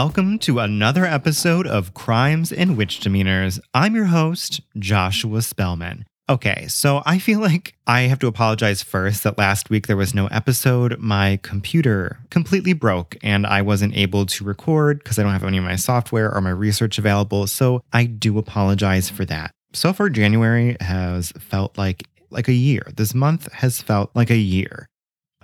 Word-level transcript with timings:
Welcome 0.00 0.38
to 0.40 0.60
another 0.60 1.04
episode 1.04 1.66
of 1.66 1.92
Crimes 1.92 2.52
and 2.52 2.76
Witch 2.76 3.00
Demeanors. 3.00 3.58
I'm 3.74 3.96
your 3.96 4.04
host, 4.04 4.60
Joshua 4.78 5.42
Spellman. 5.42 6.04
Okay, 6.28 6.68
so 6.68 7.02
I 7.04 7.18
feel 7.18 7.40
like 7.40 7.74
I 7.84 8.02
have 8.02 8.20
to 8.20 8.28
apologize 8.28 8.80
first 8.80 9.24
that 9.24 9.38
last 9.38 9.70
week 9.70 9.88
there 9.88 9.96
was 9.96 10.14
no 10.14 10.28
episode. 10.28 11.00
My 11.00 11.40
computer 11.42 12.20
completely 12.30 12.74
broke 12.74 13.16
and 13.24 13.44
I 13.44 13.60
wasn't 13.62 13.96
able 13.96 14.24
to 14.26 14.44
record 14.44 15.00
because 15.00 15.18
I 15.18 15.24
don't 15.24 15.32
have 15.32 15.42
any 15.42 15.58
of 15.58 15.64
my 15.64 15.74
software 15.74 16.32
or 16.32 16.40
my 16.42 16.50
research 16.50 16.98
available. 16.98 17.48
So 17.48 17.82
I 17.92 18.04
do 18.04 18.38
apologize 18.38 19.10
for 19.10 19.24
that. 19.24 19.50
So 19.72 19.92
far, 19.92 20.10
January 20.10 20.76
has 20.80 21.32
felt 21.40 21.76
like 21.76 22.04
like 22.30 22.46
a 22.46 22.52
year. 22.52 22.86
This 22.96 23.14
month 23.14 23.52
has 23.52 23.82
felt 23.82 24.14
like 24.14 24.30
a 24.30 24.36
year. 24.36 24.86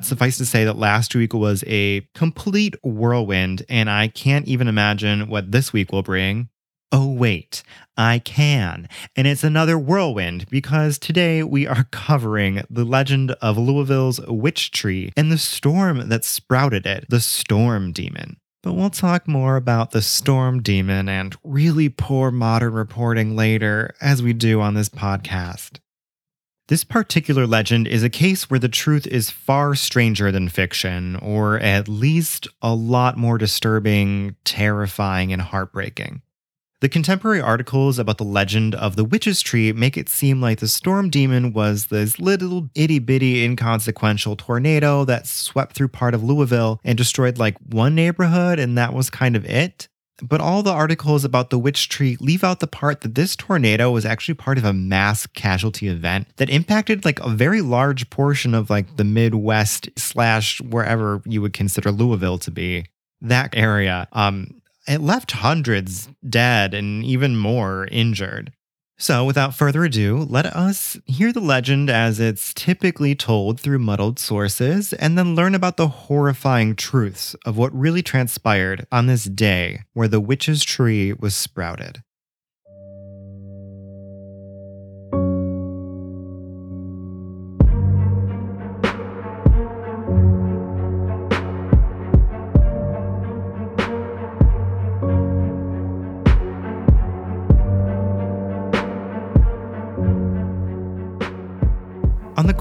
Suffice 0.01 0.37
to 0.39 0.47
say 0.47 0.65
that 0.65 0.77
last 0.77 1.15
week 1.15 1.33
was 1.33 1.63
a 1.67 2.07
complete 2.15 2.75
whirlwind, 2.83 3.65
and 3.69 3.89
I 3.89 4.09
can't 4.09 4.47
even 4.47 4.69
imagine 4.69 5.29
what 5.29 5.53
this 5.53 5.73
week 5.73 5.93
will 5.93 6.03
bring. 6.03 6.49
Oh, 6.91 7.11
wait, 7.11 7.63
I 7.97 8.19
can. 8.19 8.89
And 9.17 9.27
it's 9.27 9.45
another 9.45 9.79
whirlwind 9.79 10.47
because 10.49 10.99
today 10.99 11.43
we 11.43 11.67
are 11.67 11.85
covering 11.91 12.63
the 12.71 12.85
legend 12.85 13.33
of 13.41 13.57
Louisville's 13.57 14.21
witch 14.27 14.71
tree 14.71 15.13
and 15.17 15.31
the 15.31 15.39
storm 15.39 16.09
that 16.09 16.25
sprouted 16.25 16.87
it, 16.87 17.07
the 17.09 17.21
storm 17.21 17.93
demon. 17.93 18.37
But 18.63 18.75
we'll 18.75 18.91
talk 18.91 19.29
more 19.29 19.57
about 19.57 19.91
the 19.91 20.03
storm 20.03 20.63
demon 20.63 21.09
and 21.09 21.37
really 21.45 21.89
poor 21.89 22.31
modern 22.31 22.73
reporting 22.73 23.37
later, 23.37 23.95
as 24.01 24.23
we 24.23 24.33
do 24.33 24.61
on 24.61 24.75
this 24.75 24.89
podcast. 24.89 25.81
This 26.69 26.83
particular 26.83 27.47
legend 27.47 27.87
is 27.87 28.03
a 28.03 28.09
case 28.09 28.49
where 28.49 28.59
the 28.59 28.71
truth 28.71 29.07
is 29.07 29.29
far 29.29 29.75
stranger 29.75 30.33
than 30.33 30.49
fiction, 30.49 31.15
or 31.17 31.59
at 31.59 31.89
least 31.89 32.49
a 32.63 32.75
lot 32.75 33.19
more 33.19 33.37
disturbing, 33.37 34.37
terrifying, 34.45 35.31
and 35.31 35.43
heartbreaking. 35.43 36.23
The 36.81 36.89
contemporary 36.89 37.43
articles 37.43 37.99
about 37.99 38.17
the 38.17 38.25
legend 38.25 38.75
of 38.75 38.97
the 38.97 39.05
witch's 39.05 39.43
tree 39.43 39.75
make 39.75 39.99
it 39.99 40.09
seem 40.09 40.41
like 40.41 40.61
the 40.61 40.69
storm 40.69 41.11
demon 41.11 41.53
was 41.53 41.87
this 41.87 42.19
little 42.19 42.71
itty 42.75 42.99
bitty 42.99 43.45
inconsequential 43.45 44.37
tornado 44.37 45.05
that 45.05 45.27
swept 45.27 45.75
through 45.77 45.89
part 45.89 46.15
of 46.15 46.25
Louisville 46.25 46.81
and 46.83 46.97
destroyed 46.97 47.37
like 47.37 47.59
one 47.59 47.95
neighborhood, 47.95 48.59
and 48.59 48.79
that 48.79 48.95
was 48.95 49.11
kind 49.11 49.37
of 49.37 49.45
it. 49.45 49.89
But 50.23 50.41
all 50.41 50.63
the 50.63 50.73
articles 50.73 51.25
about 51.25 51.51
the 51.51 51.59
witch 51.59 51.89
tree 51.89 52.17
leave 52.21 52.45
out 52.45 52.61
the 52.61 52.67
part 52.67 53.01
that 53.01 53.15
this 53.15 53.35
tornado 53.35 53.91
was 53.91 54.07
actually 54.07 54.35
part 54.35 54.59
of 54.59 54.65
a 54.65 54.73
mass 54.73 55.27
casualty 55.27 55.89
event 55.89 56.29
that 56.37 56.51
impacted 56.51 57.05
like 57.05 57.19
a 57.21 57.31
very 57.31 57.61
large 57.61 58.09
portion 58.11 58.55
of 58.55 58.71
like 58.71 58.97
the 58.97 59.05
Midwest 59.05 59.89
slash 59.97 60.61
wherever 60.61 61.21
you 61.25 61.43
would 61.43 61.53
consider 61.53 61.91
Louisville 61.91 62.39
to 62.39 62.51
be. 62.51 62.87
That 63.21 63.55
area. 63.57 64.07
Um, 64.13 64.61
it 64.87 65.01
left 65.01 65.33
hundreds 65.33 66.09
dead 66.29 66.75
and 66.75 67.05
even 67.05 67.37
more 67.37 67.89
injured. 67.91 68.53
So, 68.97 69.25
without 69.25 69.55
further 69.55 69.85
ado, 69.85 70.19
let 70.19 70.47
us 70.47 70.97
hear 71.05 71.33
the 71.33 71.41
legend 71.41 71.91
as 71.91 72.21
it's 72.21 72.55
typically 72.55 73.15
told 73.17 73.59
through 73.59 73.81
muddled 73.81 74.21
sources, 74.21 74.93
and 74.93 75.19
then 75.19 75.35
learn 75.35 75.55
about 75.55 75.77
the 75.77 75.89
horrifying 75.89 76.77
truths 76.77 77.35
of 77.45 77.57
what 77.57 77.77
really 77.77 78.03
transpired 78.03 78.87
on 78.93 79.07
this 79.07 79.25
day 79.25 79.83
where 79.95 80.09
the 80.09 80.21
witch's 80.21 80.63
tree 80.63 81.13
was 81.13 81.35
sprouted. 81.35 82.03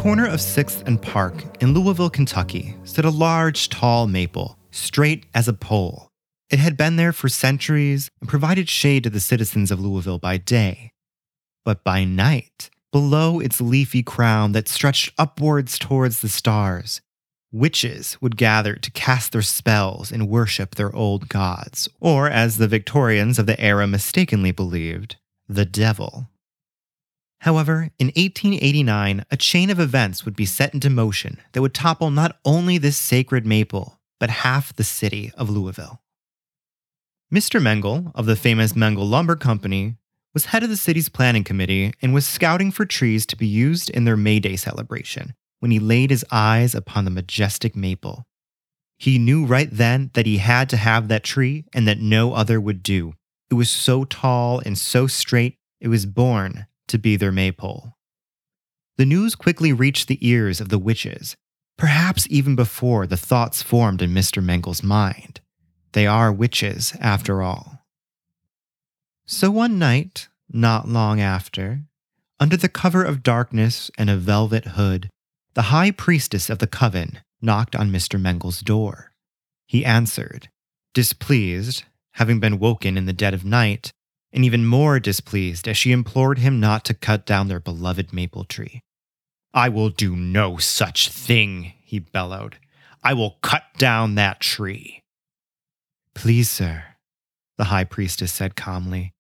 Corner 0.03 0.25
of 0.25 0.41
6th 0.41 0.85
and 0.85 1.01
Park 1.01 1.45
in 1.61 1.73
Louisville, 1.73 2.09
Kentucky, 2.09 2.75
stood 2.83 3.05
a 3.05 3.09
large, 3.09 3.69
tall 3.69 4.05
maple, 4.05 4.59
straight 4.69 5.25
as 5.33 5.47
a 5.47 5.53
pole. 5.53 6.09
It 6.49 6.59
had 6.59 6.75
been 6.75 6.97
there 6.97 7.13
for 7.13 7.29
centuries 7.29 8.11
and 8.19 8.27
provided 8.27 8.67
shade 8.67 9.05
to 9.05 9.09
the 9.09 9.21
citizens 9.21 9.71
of 9.71 9.79
Louisville 9.79 10.19
by 10.19 10.35
day. 10.35 10.91
But 11.63 11.85
by 11.85 12.03
night, 12.03 12.69
below 12.91 13.39
its 13.39 13.61
leafy 13.61 14.03
crown 14.03 14.51
that 14.51 14.67
stretched 14.67 15.13
upwards 15.17 15.79
towards 15.79 16.19
the 16.19 16.27
stars, 16.27 16.99
witches 17.53 18.17
would 18.21 18.35
gather 18.35 18.75
to 18.75 18.91
cast 18.91 19.31
their 19.31 19.41
spells 19.41 20.11
and 20.11 20.27
worship 20.27 20.75
their 20.75 20.93
old 20.93 21.29
gods, 21.29 21.87
or 22.01 22.29
as 22.29 22.57
the 22.57 22.67
Victorians 22.67 23.39
of 23.39 23.45
the 23.45 23.57
era 23.57 23.87
mistakenly 23.87 24.51
believed, 24.51 25.15
the 25.47 25.63
devil. 25.63 26.27
However, 27.43 27.89
in 27.99 28.07
1889, 28.07 29.25
a 29.29 29.35
chain 29.35 29.69
of 29.69 29.77
events 29.77 30.23
would 30.23 30.33
be 30.33 30.45
set 30.45 30.73
into 30.73 30.89
motion 30.89 31.41
that 31.51 31.61
would 31.61 31.73
topple 31.73 32.09
not 32.09 32.37
only 32.45 32.77
this 32.77 32.95
sacred 32.95 33.45
maple, 33.45 33.99
but 34.17 34.29
half 34.29 34.73
the 34.73 34.85
city 34.85 35.29
of 35.35 35.49
Louisville. 35.49 36.01
Mr. 37.33 37.61
Mengel 37.61 38.13
of 38.15 38.27
the 38.27 38.37
famous 38.37 38.71
Mengel 38.71 39.09
Lumber 39.09 39.35
Company 39.35 39.97
was 40.33 40.45
head 40.45 40.63
of 40.63 40.69
the 40.69 40.77
city's 40.77 41.09
planning 41.09 41.43
committee 41.43 41.91
and 42.01 42.13
was 42.13 42.25
scouting 42.25 42.71
for 42.71 42.85
trees 42.85 43.25
to 43.25 43.35
be 43.35 43.45
used 43.45 43.89
in 43.89 44.05
their 44.05 44.15
May 44.15 44.39
Day 44.39 44.55
celebration 44.55 45.33
when 45.59 45.71
he 45.71 45.79
laid 45.79 46.11
his 46.11 46.23
eyes 46.31 46.73
upon 46.73 47.03
the 47.03 47.11
majestic 47.11 47.75
maple. 47.75 48.25
He 48.97 49.19
knew 49.19 49.45
right 49.45 49.69
then 49.69 50.11
that 50.13 50.25
he 50.25 50.37
had 50.37 50.69
to 50.69 50.77
have 50.77 51.09
that 51.09 51.25
tree 51.25 51.65
and 51.73 51.85
that 51.89 51.99
no 51.99 52.35
other 52.35 52.61
would 52.61 52.83
do. 52.83 53.15
It 53.51 53.55
was 53.55 53.69
so 53.69 54.05
tall 54.05 54.61
and 54.65 54.77
so 54.77 55.07
straight, 55.07 55.57
it 55.81 55.89
was 55.89 56.05
born 56.05 56.67
to 56.87 56.97
be 56.97 57.15
their 57.15 57.31
maypole. 57.31 57.95
The 58.97 59.05
news 59.05 59.35
quickly 59.35 59.73
reached 59.73 60.07
the 60.07 60.25
ears 60.27 60.61
of 60.61 60.69
the 60.69 60.77
witches, 60.77 61.35
perhaps 61.77 62.27
even 62.29 62.55
before 62.55 63.07
the 63.07 63.17
thoughts 63.17 63.63
formed 63.63 64.01
in 64.01 64.11
Mr. 64.11 64.43
Mengel's 64.43 64.83
mind. 64.83 65.41
They 65.93 66.07
are 66.07 66.31
witches, 66.31 66.95
after 66.99 67.41
all. 67.41 67.79
So 69.25 69.49
one 69.49 69.79
night, 69.79 70.27
not 70.51 70.87
long 70.87 71.19
after, 71.19 71.83
under 72.39 72.57
the 72.57 72.69
cover 72.69 73.03
of 73.03 73.23
darkness 73.23 73.89
and 73.97 74.09
a 74.09 74.17
velvet 74.17 74.65
hood, 74.65 75.09
the 75.53 75.63
high 75.63 75.91
priestess 75.91 76.49
of 76.49 76.59
the 76.59 76.67
coven 76.67 77.19
knocked 77.41 77.75
on 77.75 77.91
Mr. 77.91 78.19
Mengel's 78.19 78.61
door. 78.61 79.13
He 79.65 79.85
answered, 79.85 80.49
displeased, 80.93 81.83
having 82.13 82.39
been 82.39 82.59
woken 82.59 82.97
in 82.97 83.05
the 83.05 83.13
dead 83.13 83.33
of 83.33 83.45
night, 83.45 83.91
and 84.33 84.43
even 84.43 84.65
more 84.65 84.99
displeased 84.99 85.67
as 85.67 85.77
she 85.77 85.91
implored 85.91 86.39
him 86.39 86.59
not 86.59 86.83
to 86.85 86.93
cut 86.93 87.25
down 87.25 87.47
their 87.47 87.59
beloved 87.59 88.11
maple 88.11 88.43
tree. 88.43 88.81
I 89.53 89.69
will 89.69 89.89
do 89.89 90.15
no 90.15 90.57
such 90.57 91.09
thing, 91.09 91.73
he 91.83 91.99
bellowed. 91.99 92.57
I 93.03 93.13
will 93.13 93.37
cut 93.41 93.63
down 93.77 94.15
that 94.15 94.39
tree. 94.39 95.03
Please, 96.15 96.49
sir, 96.49 96.83
the 97.57 97.65
high 97.65 97.83
priestess 97.83 98.33
said 98.33 98.55
calmly, 98.55 99.13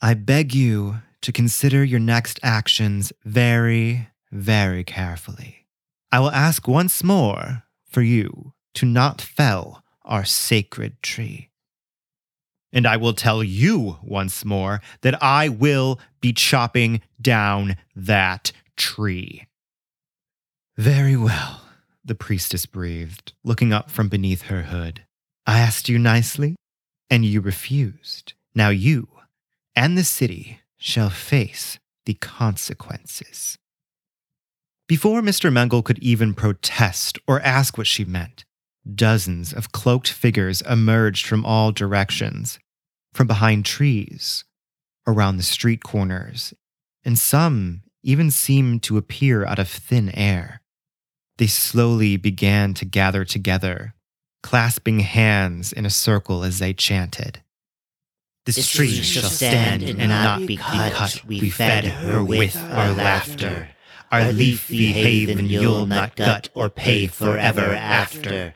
I 0.00 0.14
beg 0.14 0.54
you 0.54 1.02
to 1.22 1.32
consider 1.32 1.84
your 1.84 2.00
next 2.00 2.38
actions 2.42 3.12
very, 3.24 4.08
very 4.30 4.84
carefully. 4.84 5.66
I 6.12 6.20
will 6.20 6.30
ask 6.30 6.66
once 6.66 7.02
more 7.04 7.64
for 7.84 8.02
you 8.02 8.52
to 8.74 8.86
not 8.86 9.20
fell 9.20 9.84
our 10.04 10.24
sacred 10.24 11.02
tree. 11.02 11.49
And 12.72 12.86
I 12.86 12.96
will 12.96 13.14
tell 13.14 13.42
you 13.42 13.98
once 14.02 14.44
more 14.44 14.80
that 15.00 15.20
I 15.22 15.48
will 15.48 15.98
be 16.20 16.32
chopping 16.32 17.00
down 17.20 17.76
that 17.96 18.52
tree. 18.76 19.46
Very 20.76 21.16
well, 21.16 21.62
the 22.04 22.14
priestess 22.14 22.66
breathed, 22.66 23.32
looking 23.44 23.72
up 23.72 23.90
from 23.90 24.08
beneath 24.08 24.42
her 24.42 24.62
hood. 24.62 25.04
I 25.46 25.58
asked 25.58 25.88
you 25.88 25.98
nicely, 25.98 26.56
and 27.10 27.24
you 27.24 27.40
refused. 27.40 28.34
Now 28.54 28.68
you 28.68 29.08
and 29.74 29.96
the 29.96 30.04
city 30.04 30.60
shall 30.76 31.10
face 31.10 31.78
the 32.06 32.14
consequences. 32.14 33.58
Before 34.88 35.20
Mr. 35.22 35.52
Mengel 35.52 35.84
could 35.84 35.98
even 36.00 36.34
protest 36.34 37.18
or 37.26 37.40
ask 37.40 37.78
what 37.78 37.86
she 37.86 38.04
meant, 38.04 38.44
Dozens 38.94 39.52
of 39.52 39.72
cloaked 39.72 40.10
figures 40.10 40.62
emerged 40.62 41.26
from 41.26 41.44
all 41.44 41.72
directions, 41.72 42.58
from 43.12 43.26
behind 43.26 43.64
trees, 43.64 44.44
around 45.06 45.36
the 45.36 45.42
street 45.42 45.82
corners, 45.82 46.54
and 47.04 47.18
some 47.18 47.82
even 48.02 48.30
seemed 48.30 48.82
to 48.84 48.96
appear 48.96 49.44
out 49.44 49.58
of 49.58 49.68
thin 49.68 50.10
air. 50.10 50.62
They 51.36 51.46
slowly 51.46 52.16
began 52.16 52.74
to 52.74 52.84
gather 52.84 53.24
together, 53.24 53.94
clasping 54.42 55.00
hands 55.00 55.72
in 55.72 55.86
a 55.86 55.90
circle 55.90 56.44
as 56.44 56.58
they 56.58 56.72
chanted. 56.72 57.42
This 58.46 58.70
tree 58.70 59.02
shall 59.02 59.28
stand 59.28 59.82
and 59.82 60.08
not 60.08 60.46
be 60.46 60.56
cut. 60.56 61.22
We 61.26 61.50
fed 61.50 61.84
her 61.84 62.24
with 62.24 62.56
our 62.56 62.92
laughter. 62.92 63.68
Our 64.10 64.32
leafy 64.32 64.86
haven 64.92 65.46
you'll 65.46 65.86
not 65.86 66.16
gut 66.16 66.48
or 66.54 66.68
pay 66.68 67.06
forever 67.06 67.74
after. 67.74 68.54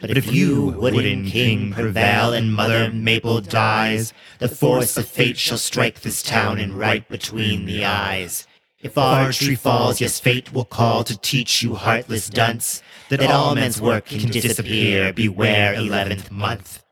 But 0.00 0.16
if 0.16 0.32
you, 0.32 0.66
wooden 0.78 1.26
king, 1.26 1.72
prevail 1.72 2.32
and 2.32 2.52
Mother 2.52 2.90
Maple 2.92 3.40
dies, 3.40 4.12
the 4.38 4.48
force 4.48 4.96
of 4.96 5.06
fate 5.06 5.38
shall 5.38 5.58
strike 5.58 6.00
this 6.00 6.22
town 6.22 6.58
and 6.58 6.74
right 6.74 7.08
between 7.08 7.66
the 7.66 7.84
eyes. 7.84 8.46
If 8.80 8.98
our 8.98 9.32
tree 9.32 9.54
falls, 9.56 10.00
yes, 10.00 10.20
fate 10.20 10.52
will 10.52 10.64
call 10.64 11.02
to 11.04 11.18
teach 11.18 11.62
you 11.62 11.74
heartless 11.74 12.28
dunce 12.28 12.82
that 13.08 13.22
all 13.22 13.54
men's 13.54 13.80
work 13.80 14.06
can 14.06 14.30
disappear. 14.30 15.12
Beware, 15.12 15.74
eleventh 15.74 16.30
month. 16.30 16.82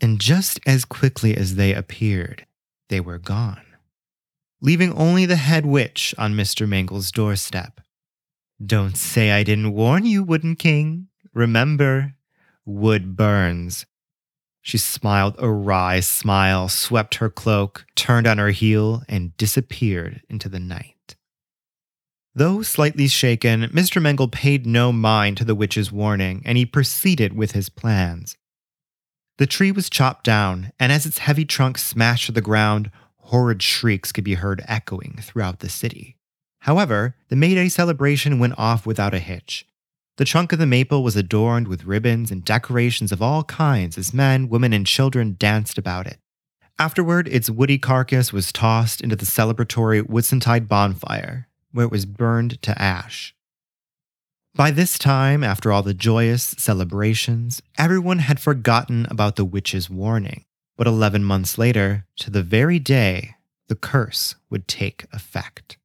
And 0.00 0.20
just 0.20 0.60
as 0.66 0.84
quickly 0.84 1.36
as 1.36 1.54
they 1.54 1.72
appeared, 1.72 2.46
they 2.90 3.00
were 3.00 3.18
gone, 3.18 3.64
leaving 4.60 4.92
only 4.92 5.24
the 5.24 5.36
head 5.36 5.64
witch 5.64 6.14
on 6.18 6.34
Mr. 6.34 6.68
Mengel's 6.68 7.10
doorstep. 7.10 7.80
Don't 8.64 8.96
say 8.96 9.32
I 9.32 9.42
didn't 9.42 9.72
warn 9.72 10.04
you, 10.04 10.22
Wooden 10.22 10.56
King. 10.56 11.08
Remember, 11.36 12.14
wood 12.64 13.14
burns. 13.14 13.84
She 14.62 14.78
smiled 14.78 15.34
a 15.36 15.50
wry 15.50 16.00
smile, 16.00 16.70
swept 16.70 17.16
her 17.16 17.28
cloak, 17.28 17.84
turned 17.94 18.26
on 18.26 18.38
her 18.38 18.48
heel, 18.48 19.02
and 19.06 19.36
disappeared 19.36 20.22
into 20.30 20.48
the 20.48 20.58
night. 20.58 21.14
Though 22.34 22.62
slightly 22.62 23.06
shaken, 23.06 23.64
Mr. 23.64 24.00
Mengel 24.00 24.32
paid 24.32 24.64
no 24.64 24.92
mind 24.92 25.36
to 25.36 25.44
the 25.44 25.54
witch's 25.54 25.92
warning, 25.92 26.40
and 26.46 26.56
he 26.56 26.64
proceeded 26.64 27.34
with 27.34 27.52
his 27.52 27.68
plans. 27.68 28.38
The 29.36 29.46
tree 29.46 29.70
was 29.70 29.90
chopped 29.90 30.24
down, 30.24 30.72
and 30.80 30.90
as 30.90 31.04
its 31.04 31.18
heavy 31.18 31.44
trunk 31.44 31.76
smashed 31.76 32.24
to 32.26 32.32
the 32.32 32.40
ground, 32.40 32.90
horrid 33.18 33.62
shrieks 33.62 34.10
could 34.10 34.24
be 34.24 34.34
heard 34.34 34.64
echoing 34.66 35.18
throughout 35.20 35.58
the 35.58 35.68
city. 35.68 36.16
However, 36.60 37.14
the 37.28 37.36
May 37.36 37.54
Day 37.54 37.68
celebration 37.68 38.38
went 38.38 38.58
off 38.58 38.86
without 38.86 39.12
a 39.12 39.18
hitch. 39.18 39.66
The 40.16 40.24
trunk 40.24 40.52
of 40.52 40.58
the 40.58 40.66
maple 40.66 41.02
was 41.02 41.14
adorned 41.14 41.68
with 41.68 41.84
ribbons 41.84 42.30
and 42.30 42.44
decorations 42.44 43.12
of 43.12 43.20
all 43.20 43.44
kinds 43.44 43.98
as 43.98 44.14
men, 44.14 44.48
women, 44.48 44.72
and 44.72 44.86
children 44.86 45.36
danced 45.38 45.76
about 45.76 46.06
it. 46.06 46.18
Afterward, 46.78 47.28
its 47.28 47.50
woody 47.50 47.76
carcass 47.76 48.32
was 48.32 48.52
tossed 48.52 49.02
into 49.02 49.16
the 49.16 49.26
celebratory 49.26 50.02
Whitsuntide 50.02 50.68
bonfire, 50.68 51.48
where 51.72 51.84
it 51.84 51.90
was 51.90 52.06
burned 52.06 52.60
to 52.62 52.80
ash. 52.80 53.34
By 54.54 54.70
this 54.70 54.98
time, 54.98 55.44
after 55.44 55.70
all 55.70 55.82
the 55.82 55.92
joyous 55.92 56.54
celebrations, 56.56 57.60
everyone 57.76 58.20
had 58.20 58.40
forgotten 58.40 59.06
about 59.10 59.36
the 59.36 59.44
witch's 59.44 59.90
warning. 59.90 60.46
But 60.78 60.86
11 60.86 61.24
months 61.24 61.58
later, 61.58 62.06
to 62.16 62.30
the 62.30 62.42
very 62.42 62.78
day, 62.78 63.34
the 63.68 63.76
curse 63.76 64.34
would 64.48 64.66
take 64.66 65.04
effect. 65.12 65.76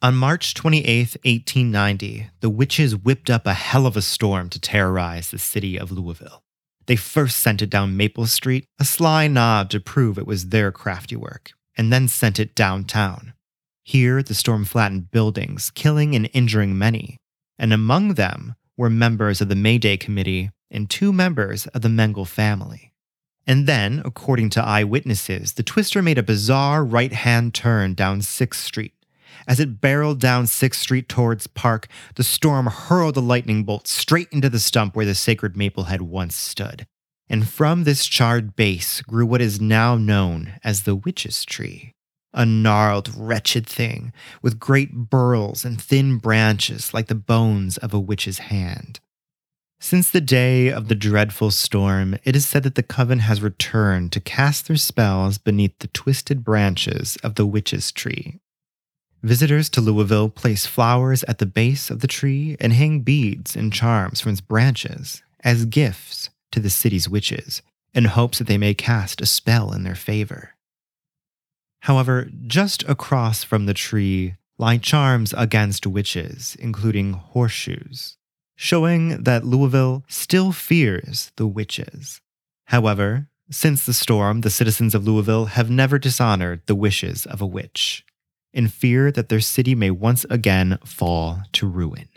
On 0.00 0.14
March 0.14 0.54
28, 0.54 1.16
1890, 1.24 2.30
the 2.38 2.48
witches 2.48 2.94
whipped 2.94 3.28
up 3.28 3.48
a 3.48 3.52
hell 3.52 3.84
of 3.84 3.96
a 3.96 4.02
storm 4.02 4.48
to 4.50 4.60
terrorize 4.60 5.32
the 5.32 5.40
city 5.40 5.76
of 5.76 5.90
Louisville. 5.90 6.44
They 6.86 6.94
first 6.94 7.38
sent 7.38 7.62
it 7.62 7.68
down 7.68 7.96
Maple 7.96 8.26
Street, 8.26 8.64
a 8.78 8.84
sly 8.84 9.26
nod 9.26 9.70
to 9.70 9.80
prove 9.80 10.16
it 10.16 10.26
was 10.26 10.50
their 10.50 10.70
crafty 10.70 11.16
work, 11.16 11.50
and 11.76 11.92
then 11.92 12.06
sent 12.06 12.38
it 12.38 12.54
downtown. 12.54 13.32
Here, 13.82 14.22
the 14.22 14.34
storm 14.34 14.64
flattened 14.64 15.10
buildings, 15.10 15.72
killing 15.72 16.14
and 16.14 16.30
injuring 16.32 16.78
many, 16.78 17.16
and 17.58 17.72
among 17.72 18.14
them 18.14 18.54
were 18.76 18.88
members 18.88 19.40
of 19.40 19.48
the 19.48 19.56
May 19.56 19.78
Day 19.78 19.96
Committee 19.96 20.52
and 20.70 20.88
two 20.88 21.12
members 21.12 21.66
of 21.66 21.82
the 21.82 21.88
Mengel 21.88 22.24
family. 22.24 22.92
And 23.48 23.66
then, 23.66 24.00
according 24.04 24.50
to 24.50 24.62
eyewitnesses, 24.62 25.54
the 25.54 25.64
twister 25.64 26.02
made 26.02 26.18
a 26.18 26.22
bizarre 26.22 26.84
right 26.84 27.12
hand 27.12 27.52
turn 27.52 27.94
down 27.94 28.20
6th 28.20 28.54
Street. 28.54 28.92
As 29.46 29.60
it 29.60 29.80
barreled 29.80 30.20
down 30.20 30.44
6th 30.44 30.74
Street 30.74 31.08
towards 31.08 31.46
Park, 31.46 31.88
the 32.16 32.24
storm 32.24 32.66
hurled 32.66 33.16
a 33.16 33.20
lightning 33.20 33.64
bolt 33.64 33.86
straight 33.86 34.28
into 34.30 34.50
the 34.50 34.58
stump 34.58 34.96
where 34.96 35.06
the 35.06 35.14
sacred 35.14 35.56
maple 35.56 35.84
had 35.84 36.02
once 36.02 36.36
stood. 36.36 36.86
And 37.28 37.48
from 37.48 37.84
this 37.84 38.06
charred 38.06 38.56
base 38.56 39.02
grew 39.02 39.26
what 39.26 39.42
is 39.42 39.60
now 39.60 39.96
known 39.96 40.54
as 40.64 40.82
the 40.82 40.96
witch's 40.96 41.44
tree 41.44 41.92
a 42.34 42.44
gnarled, 42.44 43.10
wretched 43.16 43.66
thing 43.66 44.12
with 44.42 44.60
great 44.60 44.92
burls 44.92 45.64
and 45.64 45.80
thin 45.80 46.18
branches 46.18 46.92
like 46.92 47.06
the 47.06 47.14
bones 47.14 47.78
of 47.78 47.94
a 47.94 47.98
witch's 47.98 48.38
hand. 48.38 49.00
Since 49.80 50.10
the 50.10 50.20
day 50.20 50.68
of 50.68 50.88
the 50.88 50.94
dreadful 50.94 51.50
storm, 51.50 52.16
it 52.24 52.34
is 52.34 52.46
said 52.46 52.64
that 52.64 52.74
the 52.74 52.82
coven 52.82 53.20
has 53.20 53.40
returned 53.40 54.12
to 54.12 54.20
cast 54.20 54.66
their 54.66 54.76
spells 54.76 55.38
beneath 55.38 55.78
the 55.78 55.86
twisted 55.88 56.44
branches 56.44 57.16
of 57.22 57.36
the 57.36 57.46
witch's 57.46 57.92
tree. 57.92 58.40
Visitors 59.22 59.68
to 59.70 59.80
Louisville 59.80 60.28
place 60.28 60.64
flowers 60.64 61.24
at 61.24 61.38
the 61.38 61.46
base 61.46 61.90
of 61.90 62.00
the 62.00 62.06
tree 62.06 62.56
and 62.60 62.72
hang 62.72 63.00
beads 63.00 63.56
and 63.56 63.72
charms 63.72 64.20
from 64.20 64.32
its 64.32 64.40
branches 64.40 65.22
as 65.42 65.64
gifts 65.64 66.30
to 66.52 66.60
the 66.60 66.70
city's 66.70 67.08
witches 67.08 67.60
in 67.94 68.04
hopes 68.04 68.38
that 68.38 68.46
they 68.46 68.58
may 68.58 68.74
cast 68.74 69.20
a 69.20 69.26
spell 69.26 69.72
in 69.72 69.82
their 69.82 69.96
favor. 69.96 70.54
However, 71.82 72.28
just 72.46 72.84
across 72.84 73.42
from 73.42 73.66
the 73.66 73.74
tree 73.74 74.36
lie 74.56 74.78
charms 74.78 75.34
against 75.36 75.86
witches, 75.86 76.56
including 76.60 77.12
horseshoes, 77.12 78.16
showing 78.54 79.24
that 79.24 79.44
Louisville 79.44 80.04
still 80.08 80.52
fears 80.52 81.32
the 81.36 81.46
witches. 81.46 82.20
However, 82.66 83.28
since 83.50 83.84
the 83.84 83.94
storm, 83.94 84.42
the 84.42 84.50
citizens 84.50 84.94
of 84.94 85.06
Louisville 85.06 85.46
have 85.46 85.70
never 85.70 85.98
dishonored 85.98 86.62
the 86.66 86.74
wishes 86.74 87.24
of 87.26 87.40
a 87.40 87.46
witch, 87.46 88.04
in 88.52 88.68
fear 88.68 89.10
that 89.12 89.28
their 89.28 89.40
city 89.40 89.74
may 89.74 89.90
once 89.90 90.24
again 90.30 90.78
fall 90.84 91.42
to 91.52 91.66
ruin. 91.66 92.08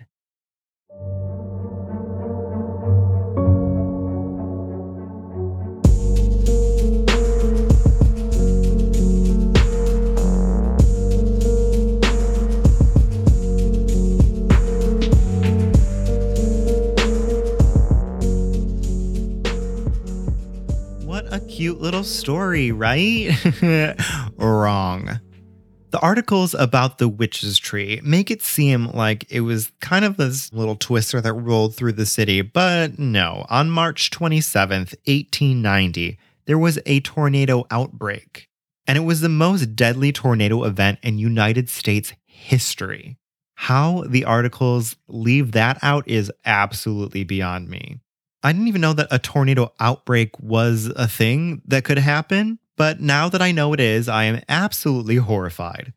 What 21.06 21.26
a 21.34 21.40
cute 21.42 21.82
little 21.82 22.04
story, 22.04 22.72
right? 22.72 23.36
Wrong. 24.38 25.20
The 25.92 26.00
articles 26.00 26.54
about 26.54 27.00
the 27.00 27.10
witch's 27.10 27.60
tree 27.60 28.00
make 28.02 28.32
it 28.32 28.42
seem 28.42 28.88
like 28.88 29.30
it 29.30 29.42
was 29.42 29.74
kind 29.82 30.06
of 30.06 30.16
this 30.16 30.54
little 30.54 30.78
twister 30.78 31.20
that 31.20 31.34
rolled 31.34 31.76
through 31.76 31.92
the 31.94 32.06
city, 32.06 32.42
but 32.42 32.98
no. 32.98 33.46
On 33.50 33.70
March 33.70 34.10
27th, 34.10 34.96
1890, 35.06 36.18
there 36.46 36.58
was 36.58 36.80
a 36.86 37.02
tornado 37.02 37.66
outbreak, 37.70 38.48
and 38.88 38.98
it 38.98 39.02
was 39.02 39.20
the 39.20 39.28
most 39.28 39.76
deadly 39.76 40.14
tornado 40.14 40.64
event 40.64 41.00
in 41.04 41.18
United 41.18 41.70
States 41.70 42.14
history. 42.26 43.18
How 43.56 44.06
the 44.08 44.24
articles 44.24 44.96
leave 45.10 45.52
that 45.52 45.78
out 45.82 46.08
is 46.08 46.32
absolutely 46.46 47.26
beyond 47.26 47.68
me. 47.68 48.00
I 48.44 48.54
didn't 48.54 48.70
even 48.70 48.82
know 48.82 48.94
that 48.94 49.10
a 49.12 49.20
tornado 49.20 49.74
outbreak 49.78 50.40
was 50.40 50.88
a 50.96 51.10
thing 51.10 51.62
that 51.66 51.84
could 51.84 52.00
happen, 52.00 52.60
but 52.82 53.00
now 53.00 53.30
that 53.30 53.44
I 53.44 53.52
know 53.52 53.74
it 53.74 53.80
is, 53.80 54.10
I 54.10 54.24
am 54.24 54.42
absolutely 54.50 55.18
horrified. 55.18 55.94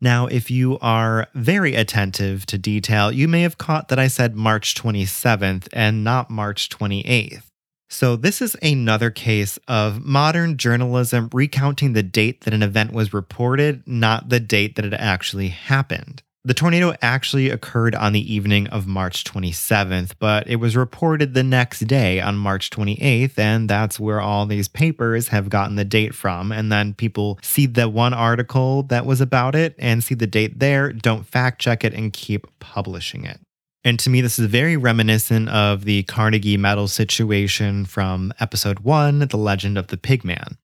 Now, 0.00 0.24
if 0.28 0.50
you 0.50 0.78
are 0.78 1.26
very 1.34 1.74
attentive 1.74 2.46
to 2.46 2.56
detail, 2.56 3.12
you 3.12 3.28
may 3.28 3.42
have 3.42 3.58
caught 3.58 3.88
that 3.88 3.98
I 3.98 4.08
said 4.08 4.34
March 4.34 4.74
27th 4.76 5.68
and 5.74 6.02
not 6.02 6.30
March 6.30 6.70
28th. 6.70 7.42
So, 7.90 8.16
this 8.16 8.40
is 8.40 8.56
another 8.62 9.10
case 9.10 9.58
of 9.68 10.06
modern 10.06 10.56
journalism 10.56 11.28
recounting 11.34 11.92
the 11.92 12.02
date 12.02 12.44
that 12.44 12.54
an 12.54 12.62
event 12.62 12.94
was 12.94 13.12
reported, 13.12 13.86
not 13.86 14.30
the 14.30 14.40
date 14.40 14.76
that 14.76 14.86
it 14.86 14.94
actually 14.94 15.48
happened. 15.48 16.22
The 16.46 16.54
tornado 16.54 16.94
actually 17.02 17.50
occurred 17.50 17.96
on 17.96 18.12
the 18.12 18.32
evening 18.32 18.68
of 18.68 18.86
March 18.86 19.24
27th, 19.24 20.12
but 20.20 20.46
it 20.46 20.56
was 20.56 20.76
reported 20.76 21.34
the 21.34 21.42
next 21.42 21.80
day 21.88 22.20
on 22.20 22.38
March 22.38 22.70
28th, 22.70 23.36
and 23.36 23.68
that's 23.68 23.98
where 23.98 24.20
all 24.20 24.46
these 24.46 24.68
papers 24.68 25.26
have 25.26 25.50
gotten 25.50 25.74
the 25.74 25.84
date 25.84 26.14
from. 26.14 26.52
And 26.52 26.70
then 26.70 26.94
people 26.94 27.40
see 27.42 27.66
the 27.66 27.88
one 27.88 28.14
article 28.14 28.84
that 28.84 29.06
was 29.06 29.20
about 29.20 29.56
it 29.56 29.74
and 29.76 30.04
see 30.04 30.14
the 30.14 30.28
date 30.28 30.60
there, 30.60 30.92
don't 30.92 31.26
fact 31.26 31.60
check 31.60 31.82
it, 31.82 31.92
and 31.92 32.12
keep 32.12 32.46
publishing 32.60 33.24
it. 33.24 33.40
And 33.82 33.98
to 33.98 34.08
me, 34.08 34.20
this 34.20 34.38
is 34.38 34.46
very 34.46 34.76
reminiscent 34.76 35.48
of 35.48 35.84
the 35.84 36.04
Carnegie 36.04 36.56
Medal 36.56 36.86
situation 36.86 37.86
from 37.86 38.32
episode 38.38 38.78
one, 38.78 39.18
The 39.18 39.36
Legend 39.36 39.76
of 39.76 39.88
the 39.88 39.96
Pigman. 39.96 40.58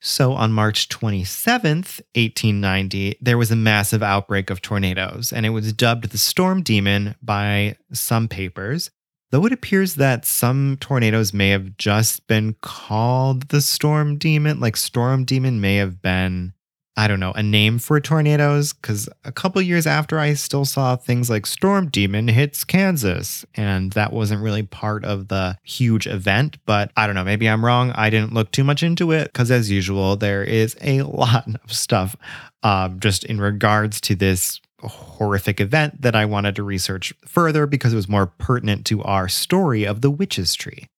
So 0.00 0.32
on 0.32 0.52
March 0.52 0.88
27th, 0.88 2.00
1890, 2.14 3.18
there 3.20 3.38
was 3.38 3.50
a 3.50 3.56
massive 3.56 4.02
outbreak 4.02 4.50
of 4.50 4.62
tornadoes, 4.62 5.32
and 5.32 5.46
it 5.46 5.50
was 5.50 5.72
dubbed 5.72 6.10
the 6.10 6.18
Storm 6.18 6.62
Demon 6.62 7.14
by 7.22 7.76
some 7.92 8.28
papers. 8.28 8.90
Though 9.30 9.46
it 9.46 9.52
appears 9.52 9.96
that 9.96 10.24
some 10.24 10.76
tornadoes 10.80 11.32
may 11.32 11.48
have 11.50 11.76
just 11.76 12.26
been 12.28 12.54
called 12.60 13.48
the 13.48 13.60
Storm 13.60 14.18
Demon, 14.18 14.60
like 14.60 14.76
Storm 14.76 15.24
Demon 15.24 15.60
may 15.60 15.76
have 15.76 16.00
been 16.00 16.52
I 16.98 17.08
don't 17.08 17.20
know, 17.20 17.32
a 17.32 17.42
name 17.42 17.78
for 17.78 18.00
tornadoes 18.00 18.72
because 18.72 19.08
a 19.24 19.30
couple 19.30 19.60
years 19.60 19.86
after 19.86 20.18
I 20.18 20.32
still 20.32 20.64
saw 20.64 20.96
things 20.96 21.28
like 21.28 21.44
Storm 21.44 21.88
Demon 21.88 22.28
hits 22.28 22.64
Kansas, 22.64 23.44
and 23.54 23.92
that 23.92 24.14
wasn't 24.14 24.42
really 24.42 24.62
part 24.62 25.04
of 25.04 25.28
the 25.28 25.58
huge 25.62 26.06
event. 26.06 26.56
But 26.64 26.90
I 26.96 27.06
don't 27.06 27.14
know, 27.14 27.24
maybe 27.24 27.48
I'm 27.48 27.64
wrong. 27.64 27.92
I 27.92 28.08
didn't 28.08 28.32
look 28.32 28.50
too 28.50 28.64
much 28.64 28.82
into 28.82 29.12
it 29.12 29.24
because, 29.24 29.50
as 29.50 29.70
usual, 29.70 30.16
there 30.16 30.42
is 30.42 30.74
a 30.80 31.02
lot 31.02 31.46
of 31.62 31.72
stuff 31.72 32.16
um, 32.62 32.98
just 32.98 33.24
in 33.24 33.40
regards 33.40 34.00
to 34.02 34.14
this 34.14 34.60
horrific 34.80 35.60
event 35.60 36.00
that 36.02 36.14
I 36.16 36.24
wanted 36.24 36.56
to 36.56 36.62
research 36.62 37.12
further 37.26 37.66
because 37.66 37.92
it 37.92 37.96
was 37.96 38.08
more 38.08 38.26
pertinent 38.26 38.86
to 38.86 39.02
our 39.02 39.28
story 39.28 39.84
of 39.84 40.00
the 40.00 40.10
witch's 40.10 40.54
tree. 40.54 40.88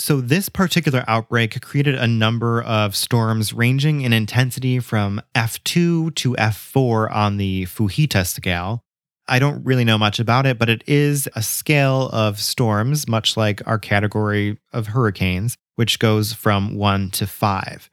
So, 0.00 0.22
this 0.22 0.48
particular 0.48 1.04
outbreak 1.06 1.60
created 1.60 1.94
a 1.94 2.06
number 2.06 2.62
of 2.62 2.96
storms 2.96 3.52
ranging 3.52 4.00
in 4.00 4.14
intensity 4.14 4.78
from 4.78 5.20
F2 5.34 6.14
to 6.14 6.34
F4 6.36 7.14
on 7.14 7.36
the 7.36 7.66
Fujita 7.66 8.26
scale. 8.26 8.80
I 9.28 9.38
don't 9.38 9.62
really 9.62 9.84
know 9.84 9.98
much 9.98 10.18
about 10.18 10.46
it, 10.46 10.58
but 10.58 10.70
it 10.70 10.82
is 10.86 11.28
a 11.36 11.42
scale 11.42 12.08
of 12.14 12.40
storms, 12.40 13.08
much 13.08 13.36
like 13.36 13.60
our 13.66 13.78
category 13.78 14.58
of 14.72 14.86
hurricanes, 14.86 15.54
which 15.76 15.98
goes 15.98 16.32
from 16.32 16.76
1 16.76 17.10
to 17.10 17.26
5. 17.26 17.90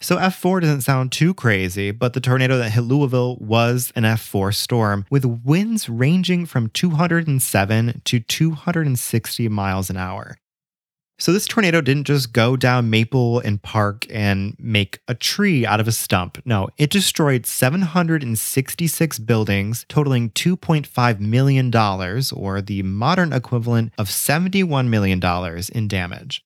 So 0.00 0.16
F4 0.16 0.62
doesn't 0.62 0.80
sound 0.80 1.12
too 1.12 1.34
crazy, 1.34 1.90
but 1.90 2.14
the 2.14 2.22
tornado 2.22 2.56
that 2.56 2.70
hit 2.70 2.80
Louisville 2.80 3.36
was 3.36 3.92
an 3.94 4.04
F4 4.04 4.54
storm 4.54 5.04
with 5.10 5.26
winds 5.26 5.90
ranging 5.90 6.46
from 6.46 6.70
207 6.70 8.00
to 8.06 8.18
260 8.18 9.48
miles 9.50 9.90
an 9.90 9.98
hour. 9.98 10.38
So 11.20 11.34
this 11.34 11.46
tornado 11.46 11.82
didn't 11.82 12.06
just 12.06 12.32
go 12.32 12.56
down 12.56 12.88
Maple 12.88 13.40
and 13.40 13.60
Park 13.60 14.06
and 14.08 14.56
make 14.58 15.00
a 15.06 15.14
tree 15.14 15.66
out 15.66 15.78
of 15.78 15.86
a 15.86 15.92
stump. 15.92 16.40
No, 16.46 16.70
it 16.78 16.88
destroyed 16.88 17.44
766 17.44 19.18
buildings, 19.18 19.84
totaling 19.90 20.30
$2.5 20.30 21.20
million, 21.20 21.74
or 21.76 22.62
the 22.62 22.82
modern 22.84 23.34
equivalent 23.34 23.92
of 23.98 24.08
$71 24.08 24.88
million 24.88 25.20
in 25.74 25.88
damage. 25.88 26.42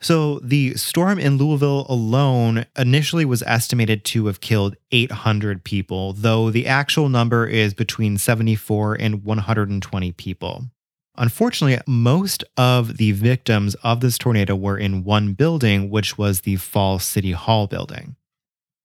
So 0.00 0.40
the 0.40 0.74
storm 0.74 1.20
in 1.20 1.38
Louisville 1.38 1.86
alone 1.88 2.66
initially 2.76 3.24
was 3.24 3.44
estimated 3.44 4.04
to 4.06 4.26
have 4.26 4.40
killed 4.40 4.76
800 4.90 5.62
people, 5.62 6.12
though 6.12 6.50
the 6.50 6.66
actual 6.66 7.08
number 7.08 7.46
is 7.46 7.72
between 7.72 8.18
74 8.18 8.94
and 8.94 9.24
120 9.24 10.12
people. 10.12 10.64
Unfortunately, 11.18 11.78
most 11.86 12.44
of 12.56 12.96
the 12.96 13.10
victims 13.10 13.74
of 13.82 14.00
this 14.00 14.16
tornado 14.18 14.54
were 14.54 14.78
in 14.78 15.02
one 15.02 15.32
building, 15.32 15.90
which 15.90 16.16
was 16.16 16.42
the 16.42 16.56
Fall 16.56 17.00
City 17.00 17.32
Hall 17.32 17.66
building. 17.66 18.14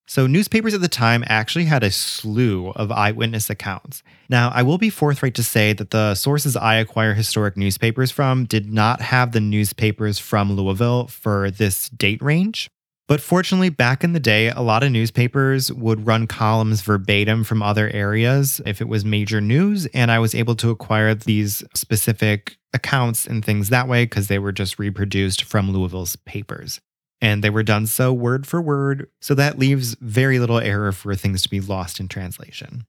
So, 0.06 0.26
newspapers 0.26 0.74
at 0.74 0.82
the 0.82 0.88
time 0.88 1.24
actually 1.28 1.64
had 1.64 1.82
a 1.82 1.90
slew 1.90 2.70
of 2.70 2.92
eyewitness 2.92 3.48
accounts. 3.48 4.02
Now, 4.28 4.50
I 4.52 4.62
will 4.62 4.76
be 4.76 4.90
forthright 4.90 5.34
to 5.36 5.42
say 5.42 5.72
that 5.72 5.92
the 5.92 6.14
sources 6.14 6.56
I 6.56 6.74
acquire 6.74 7.14
historic 7.14 7.56
newspapers 7.56 8.10
from 8.10 8.44
did 8.44 8.70
not 8.70 9.00
have 9.00 9.32
the 9.32 9.40
newspapers 9.40 10.18
from 10.18 10.52
Louisville 10.52 11.06
for 11.06 11.50
this 11.50 11.88
date 11.88 12.20
range. 12.20 12.68
But 13.06 13.20
fortunately, 13.20 13.68
back 13.68 14.02
in 14.02 14.14
the 14.14 14.20
day, 14.20 14.48
a 14.48 14.62
lot 14.62 14.82
of 14.82 14.90
newspapers 14.90 15.70
would 15.70 16.06
run 16.06 16.26
columns 16.26 16.80
verbatim 16.80 17.44
from 17.44 17.62
other 17.62 17.90
areas 17.90 18.62
if 18.64 18.80
it 18.80 18.88
was 18.88 19.04
major 19.04 19.42
news. 19.42 19.84
And 19.86 20.10
I 20.10 20.18
was 20.18 20.34
able 20.34 20.54
to 20.56 20.70
acquire 20.70 21.14
these 21.14 21.62
specific 21.74 22.56
accounts 22.72 23.26
and 23.26 23.44
things 23.44 23.68
that 23.68 23.88
way 23.88 24.04
because 24.04 24.28
they 24.28 24.38
were 24.38 24.52
just 24.52 24.78
reproduced 24.78 25.44
from 25.44 25.70
Louisville's 25.70 26.16
papers. 26.16 26.80
And 27.20 27.44
they 27.44 27.50
were 27.50 27.62
done 27.62 27.86
so 27.86 28.12
word 28.12 28.46
for 28.46 28.60
word. 28.60 29.08
So 29.20 29.34
that 29.34 29.58
leaves 29.58 29.96
very 30.00 30.38
little 30.38 30.58
error 30.58 30.92
for 30.92 31.14
things 31.14 31.42
to 31.42 31.50
be 31.50 31.60
lost 31.60 32.00
in 32.00 32.08
translation. 32.08 32.86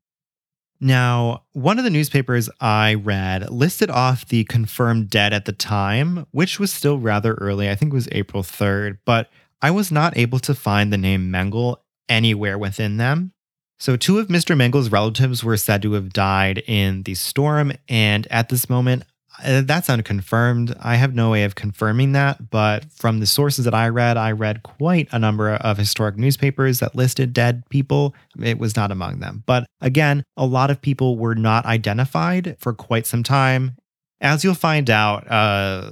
Now, 0.79 1.43
one 1.53 1.77
of 1.77 1.85
the 1.85 1.89
newspapers 1.89 2.49
I 2.59 2.95
read 2.95 3.49
listed 3.49 3.89
off 3.89 4.27
the 4.27 4.43
confirmed 4.45 5.09
dead 5.09 5.33
at 5.33 5.45
the 5.45 5.53
time, 5.53 6.25
which 6.31 6.59
was 6.59 6.71
still 6.71 6.99
rather 6.99 7.33
early. 7.35 7.69
I 7.69 7.75
think 7.75 7.93
it 7.93 7.95
was 7.95 8.09
April 8.11 8.43
3rd, 8.43 8.97
but 9.05 9.29
I 9.65 9.71
was 9.71 9.91
not 9.91 10.15
able 10.15 10.37
to 10.41 10.53
find 10.53 10.93
the 10.93 10.97
name 10.97 11.31
Mengel 11.31 11.77
anywhere 12.07 12.55
within 12.55 12.97
them. 12.97 13.31
So, 13.79 13.97
two 13.97 14.19
of 14.19 14.27
Mr. 14.27 14.55
Mengel's 14.55 14.91
relatives 14.91 15.43
were 15.43 15.57
said 15.57 15.81
to 15.81 15.93
have 15.93 16.13
died 16.13 16.61
in 16.67 17.01
the 17.01 17.15
storm, 17.15 17.71
and 17.89 18.27
at 18.29 18.49
this 18.49 18.69
moment, 18.69 19.05
uh, 19.43 19.63
that's 19.65 19.89
unconfirmed. 19.89 20.75
I 20.79 20.97
have 20.97 21.15
no 21.15 21.31
way 21.31 21.45
of 21.45 21.55
confirming 21.55 22.11
that, 22.11 22.51
but 22.51 22.85
from 22.91 23.19
the 23.19 23.25
sources 23.25 23.65
that 23.65 23.73
I 23.73 23.89
read, 23.89 24.17
I 24.17 24.33
read 24.33 24.61
quite 24.61 25.09
a 25.11 25.17
number 25.17 25.55
of 25.55 25.79
historic 25.79 26.15
newspapers 26.15 26.79
that 26.79 26.93
listed 26.93 27.33
dead 27.33 27.63
people. 27.71 28.13
It 28.39 28.59
was 28.59 28.75
not 28.75 28.91
among 28.91 29.19
them. 29.19 29.41
But 29.47 29.65
again, 29.81 30.21
a 30.37 30.45
lot 30.45 30.69
of 30.69 30.79
people 30.79 31.17
were 31.17 31.33
not 31.33 31.65
identified 31.65 32.55
for 32.59 32.75
quite 32.75 33.07
some 33.07 33.23
time. 33.23 33.77
As 34.21 34.43
you'll 34.43 34.53
find 34.53 34.91
out, 34.91 35.25
uh, 35.27 35.89